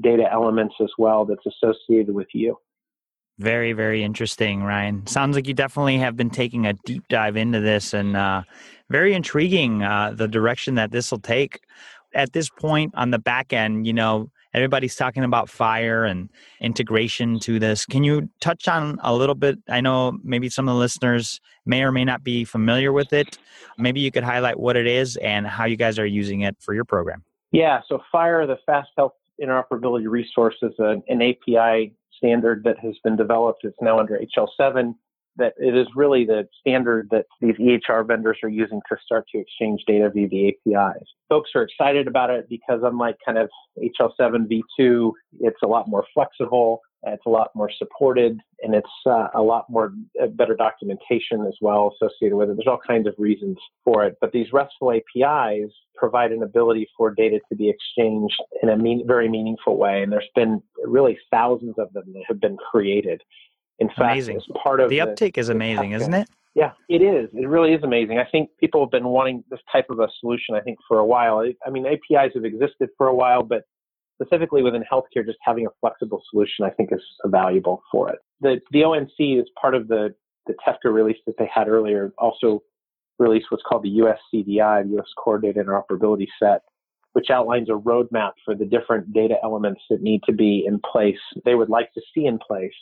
data 0.02 0.26
elements 0.32 0.76
as 0.82 0.90
well 0.98 1.26
that's 1.26 1.46
associated 1.46 2.14
with 2.14 2.28
you. 2.34 2.58
Very, 3.40 3.74
very 3.74 4.04
interesting, 4.04 4.64
Ryan. 4.64 5.08
Sounds 5.08 5.36
like 5.36 5.48
you 5.48 5.54
definitely 5.54 5.98
have 5.98 6.16
been 6.16 6.30
taking 6.30 6.68
a 6.68 6.74
deep 6.86 7.08
dive 7.10 7.36
into 7.36 7.60
this 7.60 7.94
and 7.94 8.16
uh, 8.16 8.44
very 8.90 9.14
intriguing 9.14 9.82
uh, 9.82 10.14
the 10.16 10.28
direction 10.28 10.76
that 10.76 10.92
this 10.92 11.10
will 11.10 11.20
take. 11.20 11.62
At 12.14 12.34
this 12.34 12.50
point 12.50 12.94
on 12.96 13.10
the 13.10 13.18
back 13.18 13.54
end, 13.54 13.88
you 13.88 13.94
know, 13.94 14.30
everybody's 14.54 14.96
talking 14.96 15.24
about 15.24 15.48
FHIR 15.48 16.10
and 16.10 16.30
integration 16.62 17.40
to 17.40 17.58
this. 17.58 17.88
Can 17.88 18.04
you 18.04 18.30
touch 18.40 18.68
on 18.68 19.00
a 19.02 19.16
little 19.16 19.34
bit? 19.34 19.58
I 19.68 19.82
know 19.82 20.20
maybe 20.24 20.48
some 20.48 20.70
of 20.70 20.76
the 20.76 20.80
listeners 20.80 21.40
may 21.66 21.82
or 21.82 21.92
may 21.92 22.06
not 22.06 22.24
be 22.24 22.46
familiar 22.46 22.94
with 22.94 23.14
it. 23.14 23.40
Maybe 23.80 24.00
you 24.00 24.12
could 24.12 24.24
highlight 24.24 24.60
what 24.60 24.78
it 24.78 24.86
is 24.86 25.18
and 25.18 25.48
how 25.48 25.66
you 25.66 25.76
guys 25.76 25.98
are 25.98 26.06
using 26.06 26.42
it 26.42 26.56
for 26.60 26.76
your 26.76 26.86
program. 26.86 27.24
Yeah, 27.52 27.82
so 27.88 28.00
FHIR, 28.14 28.46
the 28.46 28.58
Fast 28.66 28.90
Health 28.96 29.14
Interoperability 29.42 30.08
Resource, 30.08 30.56
is 30.62 30.74
an, 30.78 31.02
an 31.08 31.22
API 31.24 31.94
standard 32.24 32.64
that 32.64 32.80
has 32.80 32.96
been 33.04 33.16
developed. 33.16 33.64
It's 33.64 33.78
now 33.82 34.00
under 34.00 34.20
HL7. 34.20 34.96
That 35.36 35.54
it 35.58 35.76
is 35.76 35.88
really 35.96 36.26
the 36.26 36.48
standard 36.60 37.08
that 37.10 37.26
these 37.42 37.56
EHR 37.56 38.06
vendors 38.06 38.38
are 38.44 38.50
using 38.50 38.80
to 38.88 38.98
start 39.04 39.26
to 39.32 39.40
exchange 39.40 39.82
data 39.88 40.12
via 40.14 40.28
the 40.28 40.50
APIs. 40.50 41.08
Folks 41.28 41.50
are 41.56 41.64
excited 41.64 42.08
about 42.08 42.30
it 42.30 42.48
because, 42.48 42.82
unlike 42.84 43.16
kind 43.26 43.40
of 43.40 43.50
HL7 43.80 44.48
v2, 44.80 45.12
it's 45.40 45.58
a 45.64 45.68
lot 45.68 45.88
more 45.88 46.06
flexible. 46.14 46.82
It's 47.06 47.26
a 47.26 47.30
lot 47.30 47.52
more 47.56 47.70
supported 47.78 48.40
and 48.62 48.74
it's 48.74 48.88
uh, 49.06 49.28
a 49.36 49.42
lot 49.42 49.70
more 49.70 49.94
uh, 50.22 50.28
better 50.28 50.56
documentation 50.56 51.46
as 51.46 51.56
well 51.62 51.94
associated 51.96 52.36
with 52.36 52.50
it. 52.50 52.56
There's 52.56 52.68
all 52.68 52.80
kinds 52.86 53.08
of 53.08 53.14
reasons 53.18 53.58
for 53.84 54.06
it, 54.06 54.16
but 54.22 54.32
these 54.32 54.48
RESTful 54.54 54.94
APIs 54.94 55.72
provide 55.96 56.32
an 56.32 56.44
ability 56.44 56.88
for 56.98 57.12
data 57.12 57.40
to 57.50 57.56
be 57.56 57.70
exchanged 57.70 58.42
in 58.62 58.70
a 58.70 58.78
mean, 58.78 59.06
very 59.06 59.28
meaningful 59.28 59.78
way. 59.78 60.02
And 60.02 60.12
there's 60.12 60.30
been 60.34 60.62
really 60.86 61.18
thousands 61.30 61.76
of 61.78 61.92
them 61.94 62.06
that 62.14 62.24
have 62.28 62.40
been 62.40 62.58
created. 62.58 63.22
In 63.80 63.90
fact, 63.90 64.00
amazing. 64.00 64.38
as 64.38 64.46
part 64.64 64.80
of 64.80 64.90
the 64.90 65.02
uptake 65.02 65.38
is 65.38 65.50
amazing, 65.50 65.92
isn't 65.92 66.14
it? 66.14 66.30
Yeah, 66.56 66.72
it 66.88 67.02
is. 67.02 67.30
It 67.34 67.48
really 67.48 67.74
is 67.74 67.82
amazing. 67.84 68.20
I 68.20 68.26
think 68.32 68.52
people 68.60 68.82
have 68.86 68.92
been 68.92 69.08
wanting 69.08 69.44
this 69.50 69.60
type 69.72 69.88
of 69.90 70.00
a 70.00 70.08
solution, 70.20 70.54
I 70.54 70.62
think, 70.62 70.78
for 70.88 71.00
a 71.00 71.06
while. 71.06 71.44
I 71.66 71.70
mean, 71.72 71.86
APIs 71.88 72.34
have 72.36 72.46
existed 72.46 72.90
for 72.96 73.08
a 73.08 73.16
while, 73.16 73.42
but 73.42 73.64
specifically 74.22 74.64
within 74.64 74.84
healthcare, 74.92 75.26
just 75.26 75.40
having 75.42 75.66
a 75.66 75.70
flexible 75.82 76.22
solution, 76.30 76.66
I 76.66 76.70
think, 76.70 76.92
is 76.92 77.02
valuable 77.26 77.82
for 77.92 78.10
it. 78.10 78.20
The, 78.42 78.60
the 78.72 78.84
ONC 78.84 79.12
is 79.20 79.50
part 79.60 79.76
of 79.76 79.88
the, 79.88 80.14
the 80.48 80.54
TEFCA 80.66 80.94
release 80.94 81.18
that 81.26 81.36
they 81.38 81.50
had 81.54 81.68
earlier, 81.68 82.14
also 82.18 82.62
released 83.20 83.48
what's 83.50 83.64
called 83.68 83.84
the 83.84 83.90
US 83.90 84.20
CDI, 84.34 84.90
the 84.90 85.00
US 85.00 85.08
Core 85.18 85.40
Data 85.40 85.64
Interoperability 85.64 86.28
Set, 86.40 86.62
which 87.14 87.30
outlines 87.30 87.70
a 87.70 87.74
roadmap 87.74 88.32
for 88.44 88.56
the 88.56 88.66
different 88.66 89.14
data 89.14 89.36
elements 89.44 89.82
that 89.90 90.02
need 90.02 90.22
to 90.26 90.34
be 90.34 90.66
in 90.68 90.80
place, 90.80 91.20
they 91.46 91.56
would 91.56 91.70
like 91.70 91.94
to 91.94 92.02
see 92.14 92.26
in 92.26 92.40
place 92.40 92.74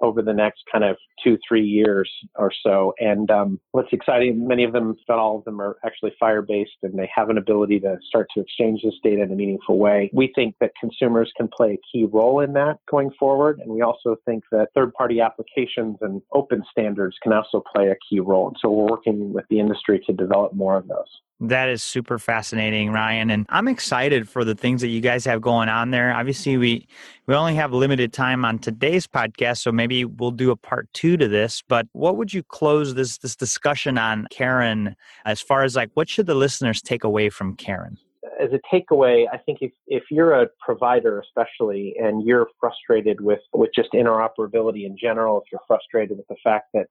over 0.00 0.22
the 0.22 0.32
next 0.32 0.62
kind 0.70 0.84
of 0.84 0.96
two, 1.22 1.38
three 1.46 1.64
years 1.64 2.10
or 2.36 2.52
so. 2.62 2.94
And 2.98 3.30
um, 3.30 3.60
what's 3.72 3.92
exciting, 3.92 4.46
many 4.46 4.64
of 4.64 4.72
them, 4.72 4.96
not 5.08 5.18
all 5.18 5.38
of 5.38 5.44
them, 5.44 5.60
are 5.60 5.76
actually 5.84 6.12
FHIR 6.22 6.46
based 6.46 6.70
and 6.82 6.98
they 6.98 7.10
have 7.14 7.30
an 7.30 7.38
ability 7.38 7.80
to 7.80 7.96
start 8.06 8.28
to 8.34 8.40
exchange 8.40 8.82
this 8.82 8.94
data 9.02 9.22
in 9.22 9.32
a 9.32 9.34
meaningful 9.34 9.78
way. 9.78 10.10
We 10.12 10.32
think 10.34 10.54
that 10.60 10.72
consumers 10.80 11.32
can 11.36 11.48
play 11.48 11.74
a 11.74 11.80
key 11.92 12.04
role 12.04 12.40
in 12.40 12.52
that 12.54 12.78
going 12.90 13.10
forward. 13.18 13.60
And 13.60 13.70
we 13.70 13.82
also 13.82 14.16
think 14.24 14.44
that 14.52 14.68
third 14.74 14.92
party 14.94 15.20
applications 15.20 15.96
and 16.00 16.22
open 16.32 16.62
standards 16.70 17.16
can 17.22 17.32
also 17.32 17.62
play 17.74 17.88
a 17.88 17.96
key 18.08 18.20
role. 18.20 18.48
And 18.48 18.56
so 18.60 18.70
we're 18.70 18.90
working 18.90 19.32
with 19.32 19.44
the 19.50 19.60
industry 19.60 20.00
to 20.06 20.12
develop 20.12 20.54
more 20.54 20.76
of 20.76 20.88
those. 20.88 21.08
That 21.40 21.68
is 21.68 21.84
super 21.84 22.18
fascinating, 22.18 22.90
Ryan. 22.90 23.30
And 23.30 23.46
I'm 23.48 23.68
excited 23.68 24.28
for 24.28 24.44
the 24.44 24.56
things 24.56 24.80
that 24.80 24.88
you 24.88 25.00
guys 25.00 25.24
have 25.24 25.40
going 25.40 25.68
on 25.68 25.92
there. 25.92 26.12
Obviously, 26.12 26.56
we 26.56 26.88
we 27.26 27.34
only 27.34 27.54
have 27.54 27.72
limited 27.72 28.12
time 28.12 28.44
on 28.44 28.58
today's 28.58 29.06
podcast, 29.06 29.58
so 29.58 29.70
maybe 29.70 30.04
we'll 30.04 30.32
do 30.32 30.50
a 30.50 30.56
part 30.56 30.92
two 30.94 31.16
to 31.16 31.28
this. 31.28 31.62
But 31.68 31.86
what 31.92 32.16
would 32.16 32.34
you 32.34 32.42
close 32.42 32.94
this 32.94 33.18
this 33.18 33.36
discussion 33.36 33.98
on 33.98 34.26
CARIN 34.32 34.96
as 35.24 35.40
far 35.40 35.62
as 35.62 35.76
like 35.76 35.90
what 35.94 36.08
should 36.08 36.26
the 36.26 36.34
listeners 36.34 36.82
take 36.82 37.04
away 37.04 37.30
from 37.30 37.54
CARIN? 37.54 37.98
As 38.40 38.50
a 38.52 38.60
takeaway, 38.74 39.26
I 39.32 39.38
think 39.38 39.58
if, 39.60 39.72
if 39.86 40.04
you're 40.10 40.42
a 40.42 40.48
provider, 40.60 41.20
especially, 41.20 41.94
and 42.00 42.24
you're 42.24 42.48
frustrated 42.60 43.20
with, 43.20 43.40
with 43.52 43.70
just 43.74 43.92
interoperability 43.92 44.86
in 44.86 44.96
general, 44.96 45.40
if 45.40 45.50
you're 45.50 45.60
frustrated 45.66 46.16
with 46.16 46.26
the 46.28 46.36
fact 46.44 46.66
that 46.74 46.86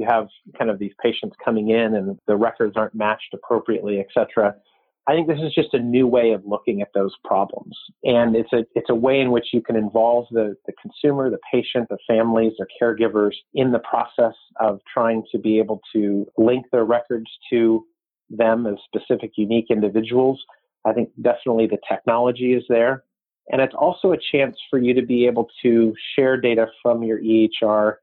you 0.00 0.06
have 0.08 0.28
kind 0.58 0.70
of 0.70 0.78
these 0.78 0.92
patients 1.02 1.36
coming 1.44 1.70
in 1.70 1.94
and 1.94 2.18
the 2.26 2.36
records 2.36 2.74
aren't 2.76 2.94
matched 2.94 3.32
appropriately, 3.34 4.00
et 4.00 4.06
cetera. 4.12 4.54
I 5.06 5.14
think 5.14 5.28
this 5.28 5.38
is 5.42 5.52
just 5.54 5.74
a 5.74 5.78
new 5.78 6.06
way 6.06 6.32
of 6.32 6.42
looking 6.44 6.82
at 6.82 6.88
those 6.94 7.14
problems. 7.24 7.76
And 8.04 8.36
it's 8.36 8.52
a, 8.52 8.64
it's 8.74 8.90
a 8.90 8.94
way 8.94 9.20
in 9.20 9.30
which 9.30 9.48
you 9.52 9.60
can 9.60 9.76
involve 9.76 10.26
the, 10.30 10.54
the 10.66 10.72
consumer, 10.80 11.30
the 11.30 11.38
patient, 11.52 11.88
the 11.88 11.98
families, 12.06 12.52
their 12.58 12.68
caregivers 12.80 13.32
in 13.54 13.72
the 13.72 13.80
process 13.80 14.34
of 14.60 14.80
trying 14.92 15.24
to 15.32 15.38
be 15.38 15.58
able 15.58 15.80
to 15.94 16.26
link 16.36 16.66
their 16.70 16.84
records 16.84 17.30
to 17.50 17.84
them 18.28 18.66
as 18.66 18.76
specific, 18.84 19.32
unique 19.36 19.66
individuals. 19.70 20.40
I 20.86 20.92
think 20.92 21.10
definitely 21.20 21.66
the 21.66 21.78
technology 21.88 22.52
is 22.54 22.64
there. 22.68 23.04
And 23.50 23.60
it's 23.60 23.74
also 23.74 24.12
a 24.12 24.18
chance 24.32 24.56
for 24.68 24.78
you 24.78 24.94
to 24.94 25.02
be 25.02 25.26
able 25.26 25.48
to 25.62 25.92
share 26.14 26.40
data 26.40 26.68
from 26.82 27.02
your 27.02 27.20
EHR 27.20 27.94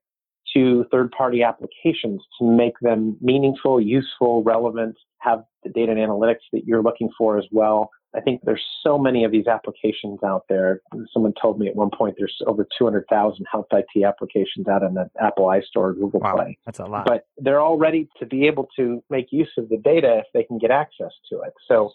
to 0.58 0.86
third 0.92 1.12
party 1.12 1.44
applications 1.44 2.22
to 2.40 2.46
make 2.46 2.74
them 2.82 3.18
meaningful, 3.22 3.80
useful, 3.80 4.44
relevant, 4.44 4.96
have 5.20 5.44
the 5.64 5.70
data 5.70 5.92
and 5.92 6.00
analytics 6.00 6.46
that 6.54 6.66
you're 6.66 6.82
looking 6.82 7.10
for 7.18 7.38
as 7.38 7.46
well. 7.52 7.90
I 8.16 8.22
think 8.22 8.42
there's 8.44 8.64
so 8.84 8.98
many 8.98 9.26
of 9.26 9.32
these 9.32 9.48
applications 9.48 10.20
out 10.26 10.44
there. 10.50 10.82
Someone 11.14 11.34
told 11.40 11.60
me 11.60 11.68
at 11.68 11.76
one 11.76 11.92
point 11.96 12.16
there's 12.18 12.36
over 12.48 12.66
200,000 12.78 13.46
health 13.52 13.68
IT 13.72 14.04
applications 14.04 14.68
out 14.68 14.82
in 14.82 14.94
the 14.94 15.10
Apple 15.22 15.46
iStore, 15.46 15.94
Google 15.94 16.22
wow, 16.22 16.36
Play. 16.36 16.58
That's 16.66 16.80
a 16.80 16.86
lot. 16.86 17.06
But 17.06 17.28
they're 17.38 17.60
all 17.60 17.78
ready 17.78 18.08
to 18.20 18.26
be 18.26 18.48
able 18.48 18.70
to 18.78 19.04
make 19.10 19.28
use 19.32 19.52
of 19.58 19.70
the 19.70 19.78
data 19.78 20.20
if 20.20 20.26
they 20.34 20.44
can 20.44 20.58
get 20.58 20.72
access 20.72 21.12
to 21.30 21.42
it. 21.42 21.54
So 21.68 21.92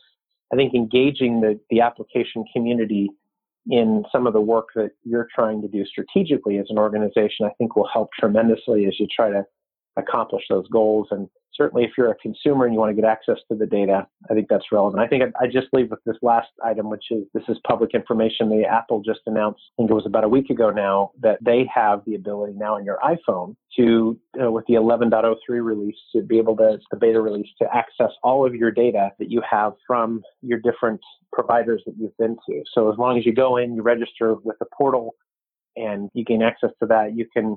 I 0.53 0.57
think 0.57 0.75
engaging 0.75 1.40
the, 1.40 1.59
the 1.70 1.81
application 1.81 2.44
community 2.53 3.11
in 3.70 4.05
some 4.11 4.27
of 4.27 4.33
the 4.33 4.40
work 4.40 4.68
that 4.75 4.90
you're 5.05 5.29
trying 5.35 5.62
to 5.62 5.68
do 5.68 5.85
strategically 5.85 6.59
as 6.59 6.66
an 6.68 6.79
organization, 6.79 7.46
I 7.46 7.51
think 7.59 7.77
will 7.77 7.88
help 7.92 8.11
tremendously 8.18 8.87
as 8.87 8.98
you 8.98 9.07
try 9.14 9.31
to 9.31 9.44
accomplish 9.96 10.44
those 10.48 10.66
goals. 10.68 11.09
And 11.11 11.29
certainly 11.55 11.85
if 11.85 11.91
you're 11.97 12.11
a 12.11 12.17
consumer 12.17 12.65
and 12.65 12.75
you 12.75 12.81
want 12.81 12.95
to 12.95 13.01
get 13.01 13.09
access 13.09 13.37
to 13.51 13.57
the 13.57 13.67
data, 13.67 14.07
I 14.31 14.35
think 14.35 14.49
that's 14.49 14.65
relevant. 14.73 15.03
I 15.03 15.09
think 15.09 15.23
I, 15.23 15.45
I 15.45 15.47
just 15.47 15.69
leave 15.73 15.91
with 15.91 16.01
this 16.05 16.17
last 16.23 16.49
item, 16.65 16.88
which 16.88 17.05
is 17.11 17.25
this 17.35 17.45
is 17.49 17.59
public 17.67 17.91
information. 17.95 18.49
The 18.49 18.65
Apple 18.65 19.03
just 19.03 19.21
announced, 19.27 19.61
I 19.75 19.83
think 19.83 19.91
it 19.91 19.95
was 19.95 20.07
about 20.07 20.25
a 20.25 20.29
week 20.29 20.51
ago 20.51 20.71
now, 20.71 21.11
that 21.21 21.38
they 21.45 21.69
have 21.73 22.03
the 22.07 22.15
ability 22.15 22.55
now 22.57 22.77
on 22.77 22.85
your 22.85 22.99
iPhone 23.05 23.57
to, 23.77 24.19
uh, 24.43 24.51
with 24.51 24.65
the 24.67 24.75
11.03 24.75 25.37
release, 25.49 25.97
to 26.15 26.23
be 26.23 26.38
able 26.38 26.57
to, 26.57 26.79
the 26.91 26.97
beta 26.97 27.21
release, 27.21 27.49
to 27.61 27.69
access 27.75 28.11
all 28.23 28.47
of 28.47 28.55
your 28.55 28.71
data 28.71 29.11
that 29.19 29.31
you 29.31 29.43
have 29.49 29.73
from 29.87 30.23
your 30.43 30.59
different 30.59 31.01
providers 31.33 31.83
that 31.87 31.95
you've 31.99 32.17
been 32.19 32.37
to. 32.49 32.62
So 32.75 32.91
as 32.93 32.99
long 32.99 33.19
as 33.19 33.27
you 33.27 33.35
go 33.35 33.57
in, 33.57 33.75
you 33.75 33.83
register 33.83 34.35
with 34.43 34.59
the 34.59 34.67
portal, 34.77 35.15
and 35.77 36.11
you 36.12 36.25
gain 36.25 36.43
access 36.43 36.71
to 36.81 36.87
that, 36.87 37.17
you 37.17 37.27
can 37.33 37.57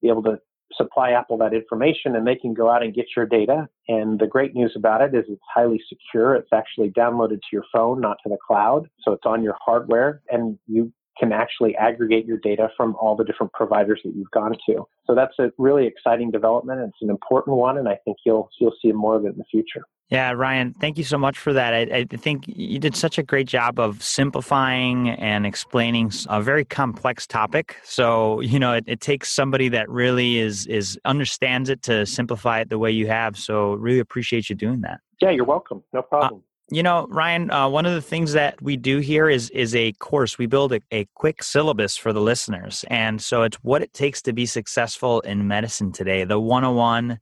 be 0.00 0.08
able 0.08 0.22
to 0.24 0.38
supply 0.76 1.10
Apple 1.12 1.36
that 1.38 1.54
information 1.54 2.16
and 2.16 2.26
they 2.26 2.36
can 2.36 2.54
go 2.54 2.70
out 2.70 2.82
and 2.82 2.94
get 2.94 3.06
your 3.16 3.26
data. 3.26 3.68
And 3.88 4.18
the 4.18 4.26
great 4.26 4.54
news 4.54 4.74
about 4.76 5.00
it 5.00 5.14
is 5.14 5.24
it's 5.28 5.42
highly 5.52 5.80
secure. 5.88 6.34
It's 6.34 6.52
actually 6.52 6.90
downloaded 6.90 7.36
to 7.36 7.48
your 7.52 7.64
phone, 7.72 8.00
not 8.00 8.18
to 8.22 8.28
the 8.28 8.38
cloud. 8.46 8.88
So 9.02 9.12
it's 9.12 9.26
on 9.26 9.42
your 9.42 9.56
hardware 9.64 10.22
and 10.30 10.58
you 10.66 10.92
can 11.22 11.32
actually 11.32 11.76
aggregate 11.76 12.26
your 12.26 12.38
data 12.38 12.68
from 12.76 12.96
all 13.00 13.14
the 13.14 13.24
different 13.24 13.52
providers 13.52 14.00
that 14.04 14.12
you've 14.16 14.30
gone 14.32 14.56
to. 14.66 14.84
So 15.06 15.14
that's 15.14 15.38
a 15.38 15.52
really 15.56 15.86
exciting 15.86 16.32
development. 16.32 16.80
It's 16.80 17.00
an 17.00 17.10
important 17.10 17.56
one, 17.56 17.78
and 17.78 17.88
I 17.88 17.96
think 18.04 18.16
you'll 18.26 18.48
you'll 18.58 18.74
see 18.82 18.90
more 18.90 19.14
of 19.14 19.24
it 19.24 19.28
in 19.28 19.38
the 19.38 19.44
future. 19.50 19.82
Yeah, 20.08 20.32
Ryan, 20.32 20.74
thank 20.74 20.98
you 20.98 21.04
so 21.04 21.16
much 21.16 21.38
for 21.38 21.54
that. 21.54 21.72
I, 21.72 22.06
I, 22.12 22.16
think 22.16 22.44
you 22.46 22.78
did 22.78 22.94
such 22.94 23.16
a 23.16 23.22
great 23.22 23.46
job 23.46 23.80
of 23.80 24.02
simplifying 24.02 25.08
and 25.08 25.46
explaining 25.46 26.12
a 26.28 26.42
very 26.42 26.66
complex 26.66 27.26
topic. 27.26 27.78
So, 27.82 28.40
you 28.40 28.58
know, 28.58 28.74
it, 28.74 28.84
it, 28.86 29.00
takes 29.00 29.32
somebody 29.32 29.70
that 29.70 29.88
really 29.88 30.36
is 30.36 30.66
is 30.66 30.98
understands 31.06 31.70
it 31.70 31.80
to 31.84 32.04
simplify 32.04 32.60
it 32.60 32.68
the 32.68 32.78
way 32.78 32.90
you 32.90 33.06
have. 33.06 33.38
So, 33.38 33.74
really 33.74 34.00
appreciate 34.00 34.50
you 34.50 34.56
doing 34.56 34.82
that. 34.82 35.00
Yeah, 35.22 35.30
you're 35.30 35.46
welcome. 35.46 35.82
No 35.94 36.00
uh, 36.00 36.02
problem. 36.02 36.40
Uh, 36.40 36.51
you 36.74 36.82
know, 36.82 37.06
Ryan, 37.10 37.50
uh, 37.50 37.68
one 37.68 37.86
of 37.86 37.94
the 37.94 38.02
things 38.02 38.32
that 38.32 38.60
we 38.62 38.76
do 38.76 38.98
here 38.98 39.28
is 39.28 39.50
is 39.50 39.74
a 39.74 39.92
course. 39.92 40.38
We 40.38 40.46
build 40.46 40.72
a, 40.72 40.80
a 40.90 41.06
quick 41.14 41.42
syllabus 41.42 41.96
for 41.96 42.12
the 42.12 42.20
listeners, 42.20 42.84
and 42.88 43.20
so 43.20 43.42
it's 43.42 43.56
what 43.58 43.82
it 43.82 43.92
takes 43.92 44.22
to 44.22 44.32
be 44.32 44.46
successful 44.46 45.20
in 45.20 45.46
medicine 45.46 45.92
today. 45.92 46.24
The 46.24 46.40
101 46.40 47.18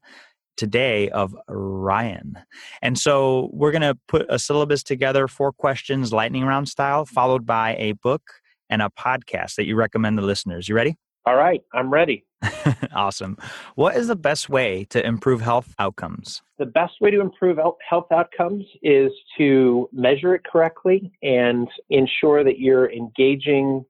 today 0.57 1.09
of 1.09 1.35
Ryan. 1.49 2.39
And 2.83 2.99
so 2.99 3.49
we're 3.53 3.73
going 3.73 3.81
to 3.83 3.99
put 4.09 4.27
a 4.29 4.39
syllabus 4.39 4.83
together, 4.83 5.27
four 5.27 5.53
questions, 5.53 6.13
lightning 6.13 6.45
round 6.45 6.69
style, 6.69 7.07
followed 7.07 7.47
by 7.47 7.77
a 7.77 7.93
book 7.93 8.23
and 8.69 8.83
a 8.83 8.91
podcast 8.91 9.55
that 9.55 9.65
you 9.65 9.75
recommend 9.75 10.19
the 10.19 10.23
listeners. 10.23 10.69
You 10.69 10.75
ready? 10.75 10.97
All 11.27 11.37
right, 11.37 11.63
I'm 11.73 11.93
ready. 11.93 12.25
awesome. 12.95 13.37
What 13.75 13.97
is 13.97 14.09
the 14.09 14.17
best 14.17 14.49
way 14.49 14.85
to 14.91 15.05
improve 15.05 15.41
health 15.41 15.75
outcomes? 15.79 16.43
The 16.59 16.67
best 16.67 16.95
way 17.01 17.11
to 17.11 17.21
improve 17.21 17.59
health 17.89 18.13
outcomes 18.13 18.65
is 18.83 19.13
to 19.37 19.89
measure 19.93 20.35
it 20.35 20.45
correctly 20.45 21.13
and 21.23 21.69
ensure 21.91 22.43
that 22.45 22.59
you're 22.59 22.91
engaging 22.91 23.85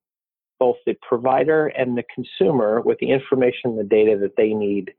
both 0.58 0.76
the 0.86 0.94
provider 1.06 1.68
and 1.68 1.96
the 1.96 2.04
consumer 2.14 2.80
with 2.82 2.98
the 2.98 3.10
information, 3.10 3.70
and 3.70 3.78
the 3.78 3.84
data 3.84 4.18
that 4.20 4.36
they 4.36 4.52
need 4.52 4.92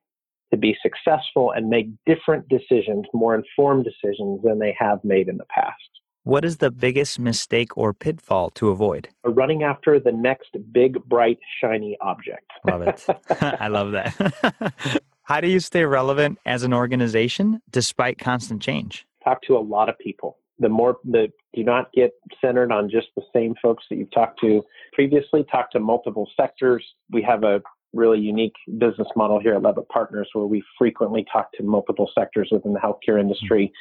to 0.51 0.57
be 0.57 0.75
successful 0.81 1.51
and 1.51 1.69
make 1.69 1.87
different 2.05 2.47
decisions, 2.49 3.05
more 3.13 3.35
informed 3.35 3.85
decisions 3.85 4.41
than 4.43 4.59
they 4.59 4.75
have 4.77 5.03
made 5.03 5.27
in 5.27 5.37
the 5.37 5.45
past. 5.45 5.75
What 6.23 6.45
is 6.45 6.57
the 6.57 6.69
biggest 6.69 7.19
mistake 7.19 7.75
or 7.75 7.93
pitfall 7.93 8.51
to 8.51 8.69
avoid? 8.69 9.09
Running 9.23 9.63
after 9.63 9.99
the 9.99 10.11
next 10.11 10.55
big, 10.71 11.03
bright, 11.05 11.39
shiny 11.59 11.97
object. 11.99 12.51
love 12.63 12.83
it. 12.83 13.03
I 13.41 13.67
love 13.67 13.91
that. 13.93 15.01
How 15.23 15.41
do 15.41 15.47
you 15.47 15.59
stay 15.59 15.83
relevant 15.83 16.37
as 16.45 16.61
an 16.61 16.73
organization 16.73 17.59
despite 17.71 18.19
constant 18.19 18.61
change? 18.61 19.07
Talk 19.23 19.41
to 19.43 19.57
a 19.57 19.59
lot 19.59 19.89
of 19.89 19.97
people. 19.97 20.37
The 20.59 20.69
more 20.69 20.97
the 21.03 21.31
do 21.55 21.63
not 21.63 21.91
get 21.91 22.11
centered 22.39 22.71
on 22.71 22.87
just 22.87 23.07
the 23.15 23.23
same 23.33 23.55
folks 23.59 23.83
that 23.89 23.95
you've 23.95 24.11
talked 24.11 24.39
to 24.41 24.61
previously. 24.93 25.43
Talk 25.51 25.71
to 25.71 25.79
multiple 25.79 26.29
sectors. 26.37 26.85
We 27.09 27.23
have 27.23 27.43
a 27.43 27.63
really 27.93 28.19
unique 28.19 28.53
business 28.77 29.07
model 29.15 29.39
here 29.39 29.55
at 29.55 29.63
Leavitt 29.63 29.89
Partners 29.89 30.29
where 30.33 30.45
we 30.45 30.63
frequently 30.77 31.25
talk 31.31 31.51
to 31.53 31.63
multiple 31.63 32.09
sectors 32.13 32.49
within 32.51 32.73
the 32.73 32.79
healthcare 32.79 33.19
industry. 33.19 33.73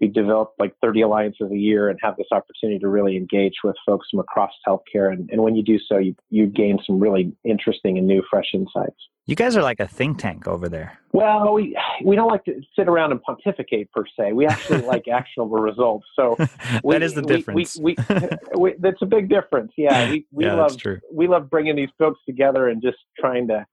We 0.00 0.08
develop 0.08 0.52
like 0.58 0.74
30 0.82 1.02
alliances 1.02 1.50
a 1.50 1.56
year 1.56 1.88
and 1.88 1.98
have 2.02 2.16
this 2.16 2.26
opportunity 2.32 2.78
to 2.80 2.88
really 2.88 3.16
engage 3.16 3.54
with 3.62 3.76
folks 3.86 4.08
from 4.10 4.20
across 4.20 4.50
healthcare. 4.66 5.12
And, 5.12 5.30
and 5.30 5.42
when 5.42 5.54
you 5.54 5.62
do 5.62 5.78
so, 5.78 5.98
you, 5.98 6.14
you 6.30 6.46
gain 6.46 6.78
some 6.84 6.98
really 6.98 7.32
interesting 7.44 7.98
and 7.98 8.06
new, 8.06 8.22
fresh 8.30 8.50
insights. 8.54 8.96
You 9.26 9.36
guys 9.36 9.56
are 9.56 9.62
like 9.62 9.80
a 9.80 9.88
think 9.88 10.18
tank 10.18 10.46
over 10.46 10.68
there. 10.68 10.98
Well, 11.12 11.54
we 11.54 11.74
we 12.04 12.14
don't 12.14 12.28
like 12.28 12.44
to 12.44 12.60
sit 12.76 12.88
around 12.88 13.12
and 13.12 13.22
pontificate 13.22 13.90
per 13.90 14.04
se. 14.18 14.34
We 14.34 14.46
actually 14.46 14.82
like 14.86 15.08
actionable 15.08 15.56
results. 15.56 16.06
So 16.14 16.36
we, 16.82 16.92
that 16.94 17.02
is 17.02 17.14
the 17.14 17.22
difference. 17.22 17.78
We, 17.78 17.96
we, 17.96 18.28
we, 18.58 18.74
that's 18.78 19.00
a 19.00 19.06
big 19.06 19.30
difference. 19.30 19.72
Yeah, 19.78 20.10
we, 20.10 20.26
we 20.30 20.44
yeah, 20.44 20.54
love 20.54 20.76
true. 20.76 21.00
we 21.10 21.26
love 21.26 21.48
bringing 21.48 21.74
these 21.74 21.88
folks 21.98 22.20
together 22.26 22.68
and 22.68 22.82
just 22.82 22.98
trying 23.18 23.48
to 23.48 23.64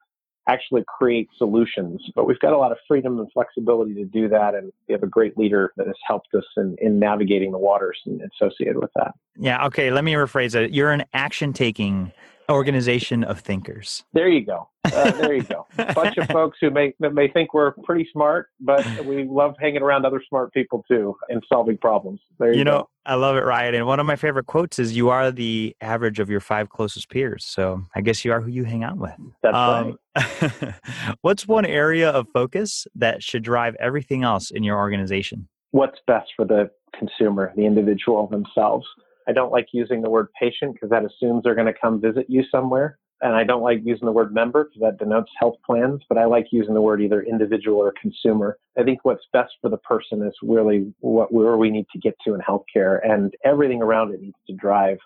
actually 0.48 0.84
create 0.88 1.28
solutions. 1.38 2.02
But 2.16 2.26
we've 2.26 2.40
got 2.40 2.54
a 2.54 2.58
lot 2.58 2.72
of 2.72 2.78
freedom 2.88 3.20
and 3.20 3.32
flexibility 3.32 3.94
to 3.96 4.06
do 4.06 4.28
that, 4.30 4.56
and 4.56 4.72
we 4.88 4.94
have 4.94 5.04
a 5.04 5.08
great 5.08 5.38
leader 5.38 5.72
that 5.78 5.88
has 5.88 5.96
helped 6.06 6.34
us 6.34 6.46
in, 6.58 6.76
in 6.80 7.00
navigating 7.00 7.52
the 7.52 7.60
waters 7.60 8.00
and 8.06 8.22
associated 8.34 8.78
with 8.78 8.92
that. 8.96 9.14
Yeah. 9.38 9.66
Okay. 9.68 9.92
Let 9.92 10.04
me 10.04 10.14
rephrase 10.14 10.56
it. 10.56 10.72
You're 10.72 10.92
an 10.92 11.06
action 11.14 11.54
taking 11.54 12.12
organization 12.52 13.24
of 13.24 13.40
thinkers. 13.40 14.04
There 14.14 14.30
you 14.30 14.46
go. 14.46 14.70
Uh, 14.86 15.12
there 15.12 15.34
you 15.34 15.44
go. 15.44 15.68
A 15.78 15.94
bunch 15.96 16.18
of 16.18 16.28
folks 16.28 16.58
who 16.60 16.70
may 16.70 16.94
may 17.00 17.30
think 17.30 17.54
we're 17.54 17.72
pretty 17.84 18.08
smart, 18.12 18.50
but 18.60 18.86
we 19.06 19.24
love 19.24 19.56
hanging 19.60 19.82
around 19.82 20.06
other 20.06 20.22
smart 20.28 20.52
people 20.54 20.84
too 20.88 21.16
and 21.30 21.42
solving 21.48 21.78
problems. 21.78 22.20
There 22.40 22.52
you, 22.52 22.60
you 22.60 22.66
go. 22.66 22.72
know, 22.72 22.90
I 23.06 23.16
love 23.16 23.36
it, 23.38 23.42
Ryan. 23.42 23.76
And 23.76 23.86
one 23.86 24.00
of 24.00 24.06
my 24.06 24.16
favorite 24.16 24.48
quotes 24.48 24.80
is, 24.80 24.96
"You 24.96 25.10
are 25.10 25.32
the 25.32 25.76
average 25.82 26.20
of 26.20 26.30
your 26.30 26.40
five 26.40 26.70
closest 26.70 27.10
peers." 27.10 27.46
So 27.46 27.84
I 27.96 28.02
guess 28.02 28.26
you 28.26 28.32
are 28.32 28.42
who 28.42 28.50
you 28.50 28.64
hang 28.64 28.84
out 28.84 28.98
with. 28.98 29.14
That's 29.44 29.56
um, 29.56 29.98
right. 30.16 30.74
what's 31.22 31.48
one 31.48 31.66
area 31.66 32.10
of 32.10 32.28
focus 32.34 32.88
that 32.96 33.24
should 33.24 33.44
drive 33.44 33.76
everything 33.80 34.24
else 34.24 34.52
in 34.52 34.64
your 34.64 34.78
organization? 34.78 35.48
What's 35.72 36.00
best 36.06 36.30
for 36.36 36.46
the 36.46 36.70
consumer, 36.98 37.54
the 37.56 37.66
individual 37.66 38.28
themselves? 38.28 38.86
I 39.32 39.34
don't 39.34 39.54
like 39.54 39.70
using 39.72 40.02
the 40.02 40.10
word 40.10 40.28
patient 40.38 40.74
because 40.74 40.90
that 40.90 41.06
assumes 41.06 41.44
they're 41.44 41.56
going 41.56 41.74
to 41.74 41.80
come 41.80 42.02
visit 42.02 42.26
you 42.28 42.44
somewhere. 42.52 42.98
and 43.22 43.36
I 43.36 43.44
don't 43.44 43.62
like 43.62 43.80
using 43.84 44.06
the 44.06 44.12
word 44.12 44.34
member 44.34 44.66
because 44.66 44.82
that 44.82 44.98
denotes 44.98 45.32
health 45.40 45.56
plans, 45.66 46.02
but 46.10 46.18
I 46.18 46.26
like 46.26 46.48
using 46.52 46.74
the 46.74 46.82
word 46.82 47.02
either 47.02 47.22
individual 47.22 47.78
or 47.78 47.94
consumer. 48.02 48.58
I 48.78 48.84
think 48.84 49.00
what's 49.04 49.24
best 49.32 49.54
for 49.62 49.70
the 49.70 49.78
person 49.78 50.22
is 50.24 50.34
really 50.42 50.94
what 51.00 51.32
where 51.32 51.58
we 51.58 51.70
need 51.70 51.86
to 51.94 52.00
get 52.00 52.16
to 52.26 52.34
in 52.34 52.42
healthcare, 52.42 53.00
and 53.08 53.34
everything 53.46 53.82
around 53.82 54.14
it 54.14 54.22
needs 54.22 54.38
to 54.48 54.54
drive 54.56 54.98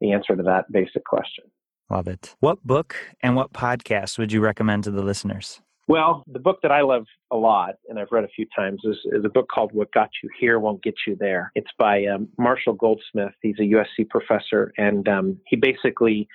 the 0.00 0.12
answer 0.12 0.34
to 0.34 0.42
that 0.42 0.70
basic 0.72 1.04
question. 1.04 1.44
Love 1.88 2.08
it. 2.08 2.34
What 2.40 2.64
book 2.66 2.96
and 3.22 3.36
what 3.36 3.52
podcast 3.52 4.18
would 4.18 4.32
you 4.32 4.40
recommend 4.40 4.84
to 4.84 4.90
the 4.90 5.02
listeners? 5.02 5.60
Well, 5.88 6.22
the 6.26 6.38
book 6.38 6.60
that 6.62 6.70
I 6.70 6.82
love 6.82 7.06
a 7.32 7.36
lot, 7.36 7.74
and 7.88 7.98
I've 7.98 8.12
read 8.12 8.24
a 8.24 8.28
few 8.28 8.46
times, 8.54 8.80
is, 8.84 8.96
is 9.06 9.24
a 9.24 9.28
book 9.28 9.48
called 9.52 9.72
What 9.72 9.92
Got 9.92 10.10
You 10.22 10.30
Here 10.38 10.60
Won't 10.60 10.82
Get 10.82 10.94
You 11.06 11.16
There. 11.18 11.50
It's 11.54 11.70
by 11.76 12.06
um, 12.06 12.28
Marshall 12.38 12.74
Goldsmith. 12.74 13.32
He's 13.42 13.58
a 13.58 13.62
USC 13.62 14.08
professor, 14.08 14.72
and 14.78 15.08
um, 15.08 15.38
he 15.46 15.56
basically 15.56 16.28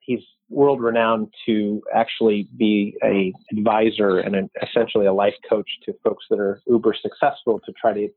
he's 0.00 0.20
world 0.48 0.80
renowned 0.80 1.28
to 1.46 1.82
actually 1.94 2.48
be 2.56 2.96
a 3.02 3.32
advisor 3.52 4.18
and 4.18 4.36
an, 4.36 4.50
essentially 4.62 5.06
a 5.06 5.12
life 5.12 5.34
coach 5.48 5.68
to 5.84 5.94
folks 6.04 6.24
that 6.30 6.38
are 6.38 6.60
uber 6.66 6.94
successful 7.00 7.60
to 7.64 7.72
try 7.80 7.92
to 7.92 8.08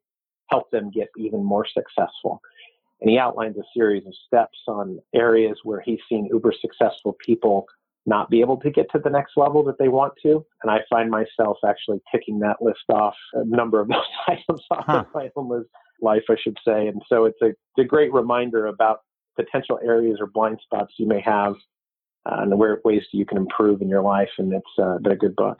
help 0.49 0.69
them 0.71 0.91
get 0.91 1.07
even 1.17 1.43
more 1.43 1.65
successful. 1.65 2.41
And 3.01 3.09
he 3.09 3.17
outlines 3.17 3.57
a 3.57 3.63
series 3.73 4.05
of 4.05 4.13
steps 4.25 4.57
on 4.67 4.99
areas 5.13 5.57
where 5.63 5.81
he's 5.81 5.99
seen 6.09 6.27
uber 6.31 6.53
successful 6.59 7.15
people 7.25 7.65
not 8.07 8.29
be 8.29 8.39
able 8.39 8.57
to 8.57 8.71
get 8.71 8.89
to 8.91 8.99
the 9.03 9.09
next 9.09 9.33
level 9.35 9.63
that 9.65 9.77
they 9.77 9.89
want 9.89 10.13
to. 10.23 10.43
And 10.63 10.71
I 10.71 10.79
find 10.89 11.11
myself 11.11 11.57
actually 11.67 11.99
ticking 12.11 12.39
that 12.39 12.61
list 12.61 12.85
off 12.89 13.13
a 13.33 13.43
number 13.45 13.79
of 13.81 13.87
those 13.89 13.97
items 14.27 14.63
off 14.71 14.85
huh. 14.87 14.99
of 14.99 15.05
my 15.13 15.29
own 15.35 15.65
life, 16.01 16.23
I 16.29 16.35
should 16.41 16.57
say. 16.65 16.87
And 16.87 17.01
so 17.09 17.25
it's 17.25 17.41
a, 17.41 17.47
it's 17.47 17.79
a 17.79 17.83
great 17.83 18.13
reminder 18.13 18.67
about 18.67 19.01
potential 19.35 19.77
areas 19.83 20.17
or 20.19 20.27
blind 20.27 20.59
spots 20.63 20.93
you 20.97 21.07
may 21.07 21.21
have 21.21 21.53
uh, 22.25 22.37
and 22.39 22.51
the 22.51 22.55
ways 22.55 23.03
you 23.11 23.25
can 23.25 23.37
improve 23.37 23.81
in 23.81 23.89
your 23.89 24.01
life. 24.01 24.29
And 24.37 24.53
it's 24.53 24.65
uh, 24.81 24.97
been 24.99 25.11
a 25.11 25.17
good 25.17 25.35
book. 25.35 25.57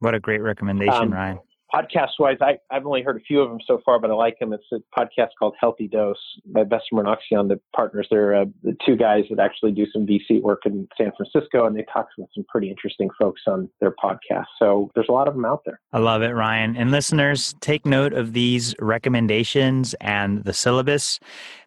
What 0.00 0.14
a 0.14 0.20
great 0.20 0.42
recommendation, 0.42 0.94
um, 0.94 1.12
Ryan 1.12 1.38
podcast 1.74 2.10
wise, 2.18 2.38
I, 2.40 2.58
I've 2.70 2.86
only 2.86 3.02
heard 3.02 3.16
a 3.16 3.20
few 3.20 3.40
of 3.40 3.48
them 3.48 3.58
so 3.66 3.80
far, 3.84 3.98
but 3.98 4.10
I 4.10 4.14
like 4.14 4.38
them. 4.38 4.52
It's 4.52 4.64
a 4.72 4.78
podcast 4.98 5.28
called 5.38 5.54
Healthy 5.58 5.88
Dose 5.88 6.18
by 6.46 6.64
Bessemer 6.64 7.00
and 7.00 7.08
Oxeon, 7.08 7.48
the 7.48 7.60
partners. 7.74 8.06
They're 8.10 8.34
uh, 8.34 8.44
the 8.62 8.76
two 8.84 8.96
guys 8.96 9.24
that 9.30 9.38
actually 9.38 9.72
do 9.72 9.86
some 9.92 10.06
VC 10.06 10.40
work 10.40 10.62
in 10.66 10.88
San 10.96 11.12
Francisco, 11.16 11.66
and 11.66 11.76
they 11.76 11.84
talk 11.92 12.08
with 12.16 12.28
some 12.34 12.44
pretty 12.48 12.70
interesting 12.70 13.08
folks 13.20 13.42
on 13.46 13.68
their 13.80 13.92
podcast. 13.92 14.46
So 14.58 14.90
there's 14.94 15.08
a 15.08 15.12
lot 15.12 15.28
of 15.28 15.34
them 15.34 15.44
out 15.44 15.62
there. 15.64 15.80
I 15.92 15.98
love 15.98 16.22
it, 16.22 16.30
Ryan. 16.30 16.76
And 16.76 16.90
listeners, 16.90 17.54
take 17.60 17.84
note 17.84 18.12
of 18.12 18.32
these 18.32 18.74
recommendations 18.78 19.94
and 20.00 20.44
the 20.44 20.52
syllabus. 20.52 21.20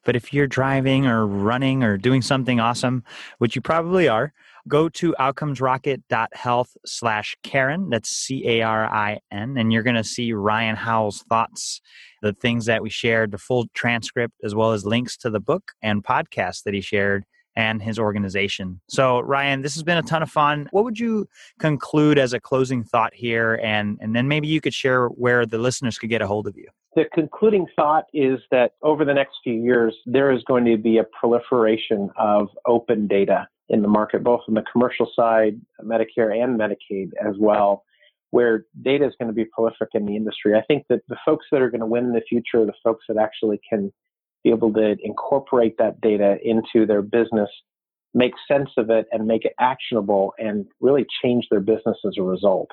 But 0.05 0.15
if 0.15 0.33
you're 0.33 0.47
driving 0.47 1.05
or 1.05 1.27
running 1.27 1.83
or 1.83 1.97
doing 1.97 2.21
something 2.21 2.59
awesome, 2.59 3.03
which 3.39 3.55
you 3.55 3.61
probably 3.61 4.07
are, 4.07 4.33
go 4.67 4.89
to 4.89 5.15
outcomesrocket.health 5.19 6.77
slash 6.85 7.35
Carin. 7.43 7.89
That's 7.89 8.09
C 8.09 8.47
A 8.47 8.61
R 8.61 8.85
I 8.85 9.19
N. 9.31 9.57
And 9.57 9.71
you're 9.71 9.83
going 9.83 9.95
to 9.95 10.03
see 10.03 10.33
Ryan 10.33 10.75
Howells' 10.75 11.23
thoughts, 11.29 11.81
the 12.21 12.33
things 12.33 12.65
that 12.65 12.81
we 12.81 12.89
shared, 12.89 13.31
the 13.31 13.37
full 13.37 13.67
transcript, 13.73 14.35
as 14.43 14.55
well 14.55 14.71
as 14.71 14.85
links 14.85 15.17
to 15.17 15.29
the 15.29 15.39
book 15.39 15.71
and 15.81 16.03
podcast 16.03 16.63
that 16.63 16.73
he 16.73 16.81
shared 16.81 17.25
and 17.55 17.81
his 17.81 17.99
organization. 17.99 18.79
So, 18.89 19.19
Ryan, 19.19 19.61
this 19.61 19.73
has 19.73 19.83
been 19.83 19.97
a 19.97 20.01
ton 20.01 20.23
of 20.23 20.29
fun. 20.29 20.69
What 20.71 20.85
would 20.85 20.99
you 20.99 21.27
conclude 21.59 22.17
as 22.17 22.31
a 22.31 22.39
closing 22.39 22.83
thought 22.83 23.13
here? 23.13 23.59
And, 23.61 23.97
and 24.01 24.15
then 24.15 24.27
maybe 24.27 24.47
you 24.47 24.61
could 24.61 24.73
share 24.73 25.07
where 25.07 25.45
the 25.45 25.57
listeners 25.57 25.97
could 25.97 26.09
get 26.09 26.21
a 26.21 26.27
hold 26.27 26.47
of 26.47 26.55
you. 26.55 26.67
The 26.95 27.05
concluding 27.13 27.67
thought 27.75 28.05
is 28.13 28.39
that 28.51 28.73
over 28.81 29.03
the 29.03 29.13
next 29.13 29.37
few 29.43 29.53
years, 29.53 29.95
there 30.05 30.31
is 30.31 30.41
going 30.43 30.65
to 30.65 30.77
be 30.77 30.97
a 30.97 31.03
proliferation 31.19 32.09
of 32.17 32.47
open 32.65 33.07
data 33.07 33.47
in 33.69 33.81
the 33.81 33.87
market, 33.87 34.23
both 34.23 34.41
on 34.47 34.55
the 34.55 34.63
commercial 34.71 35.09
side, 35.15 35.59
Medicare 35.83 36.35
and 36.35 36.59
Medicaid 36.59 37.11
as 37.25 37.35
well, 37.39 37.83
where 38.31 38.65
data 38.81 39.05
is 39.05 39.13
going 39.19 39.27
to 39.27 39.33
be 39.33 39.45
prolific 39.45 39.89
in 39.93 40.05
the 40.05 40.15
industry. 40.15 40.55
I 40.55 40.61
think 40.61 40.85
that 40.89 41.01
the 41.07 41.17
folks 41.25 41.45
that 41.51 41.61
are 41.61 41.69
going 41.69 41.81
to 41.81 41.85
win 41.85 42.05
in 42.05 42.13
the 42.13 42.21
future 42.27 42.61
are 42.61 42.65
the 42.65 42.73
folks 42.83 43.05
that 43.07 43.17
actually 43.17 43.59
can 43.67 43.91
be 44.43 44.49
able 44.49 44.73
to 44.73 44.95
incorporate 45.03 45.77
that 45.77 46.01
data 46.01 46.37
into 46.43 46.85
their 46.85 47.01
business, 47.01 47.49
make 48.13 48.33
sense 48.47 48.69
of 48.77 48.89
it, 48.89 49.05
and 49.11 49.27
make 49.27 49.45
it 49.45 49.53
actionable 49.59 50.33
and 50.39 50.65
really 50.79 51.05
change 51.23 51.47
their 51.51 51.59
business 51.59 51.97
as 52.05 52.13
a 52.17 52.23
result. 52.23 52.69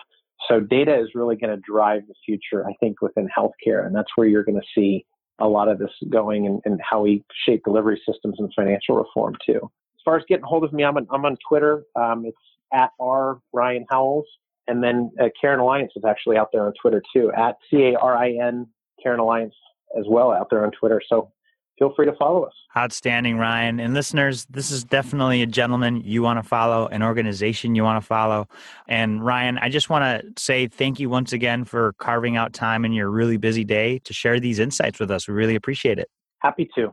So 0.48 0.60
data 0.60 0.98
is 0.98 1.08
really 1.14 1.36
going 1.36 1.54
to 1.54 1.62
drive 1.68 2.02
the 2.06 2.14
future, 2.24 2.66
I 2.66 2.74
think, 2.78 3.00
within 3.02 3.28
healthcare. 3.36 3.86
And 3.86 3.94
that's 3.94 4.10
where 4.16 4.28
you're 4.28 4.44
going 4.44 4.60
to 4.60 4.66
see 4.74 5.04
a 5.38 5.48
lot 5.48 5.68
of 5.68 5.78
this 5.78 5.90
going 6.08 6.46
and, 6.46 6.60
and 6.64 6.80
how 6.88 7.02
we 7.02 7.24
shape 7.44 7.64
delivery 7.64 8.00
systems 8.08 8.36
and 8.38 8.50
financial 8.54 8.96
reform 8.96 9.34
too 9.44 9.70
far 10.06 10.16
as 10.16 10.22
getting 10.26 10.46
hold 10.46 10.64
of 10.64 10.72
me, 10.72 10.84
I'm 10.84 10.96
on, 10.96 11.06
I'm 11.10 11.26
on 11.26 11.36
Twitter. 11.46 11.84
Um, 11.94 12.24
it's 12.24 12.38
at 12.72 12.90
R 12.98 13.40
Ryan 13.52 13.84
Howells. 13.90 14.24
And 14.68 14.82
then 14.82 15.10
uh, 15.20 15.28
Carin 15.38 15.60
Alliance 15.60 15.92
is 15.94 16.04
actually 16.08 16.38
out 16.38 16.48
there 16.52 16.64
on 16.64 16.72
Twitter 16.80 17.02
too, 17.14 17.30
at 17.36 17.56
C 17.70 17.92
A 17.92 17.98
R 17.98 18.16
I 18.16 18.30
N 18.32 18.66
CARIN 19.02 19.20
Alliance 19.20 19.54
as 19.98 20.04
well 20.08 20.32
out 20.32 20.48
there 20.50 20.64
on 20.64 20.72
Twitter. 20.72 21.00
So 21.08 21.30
feel 21.78 21.92
free 21.94 22.06
to 22.06 22.14
follow 22.16 22.42
us. 22.44 22.52
Outstanding, 22.76 23.38
Ryan. 23.38 23.78
And 23.78 23.94
listeners, 23.94 24.46
this 24.46 24.70
is 24.70 24.82
definitely 24.82 25.42
a 25.42 25.46
gentleman 25.46 26.02
you 26.04 26.22
want 26.22 26.42
to 26.42 26.42
follow, 26.42 26.88
an 26.88 27.02
organization 27.02 27.74
you 27.74 27.84
want 27.84 28.02
to 28.02 28.06
follow. 28.06 28.48
And 28.88 29.24
Ryan, 29.24 29.58
I 29.58 29.68
just 29.68 29.88
want 29.88 30.02
to 30.04 30.42
say 30.42 30.66
thank 30.66 30.98
you 30.98 31.08
once 31.08 31.32
again 31.32 31.64
for 31.64 31.92
carving 31.98 32.36
out 32.36 32.52
time 32.52 32.84
in 32.84 32.92
your 32.92 33.10
really 33.10 33.36
busy 33.36 33.64
day 33.64 34.00
to 34.00 34.12
share 34.12 34.40
these 34.40 34.58
insights 34.58 34.98
with 34.98 35.10
us. 35.10 35.28
We 35.28 35.34
really 35.34 35.54
appreciate 35.54 35.98
it. 35.98 36.08
Happy 36.40 36.68
to. 36.76 36.92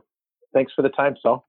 Thanks 0.52 0.72
for 0.74 0.82
the 0.82 0.90
time, 0.90 1.16
Saul. 1.20 1.48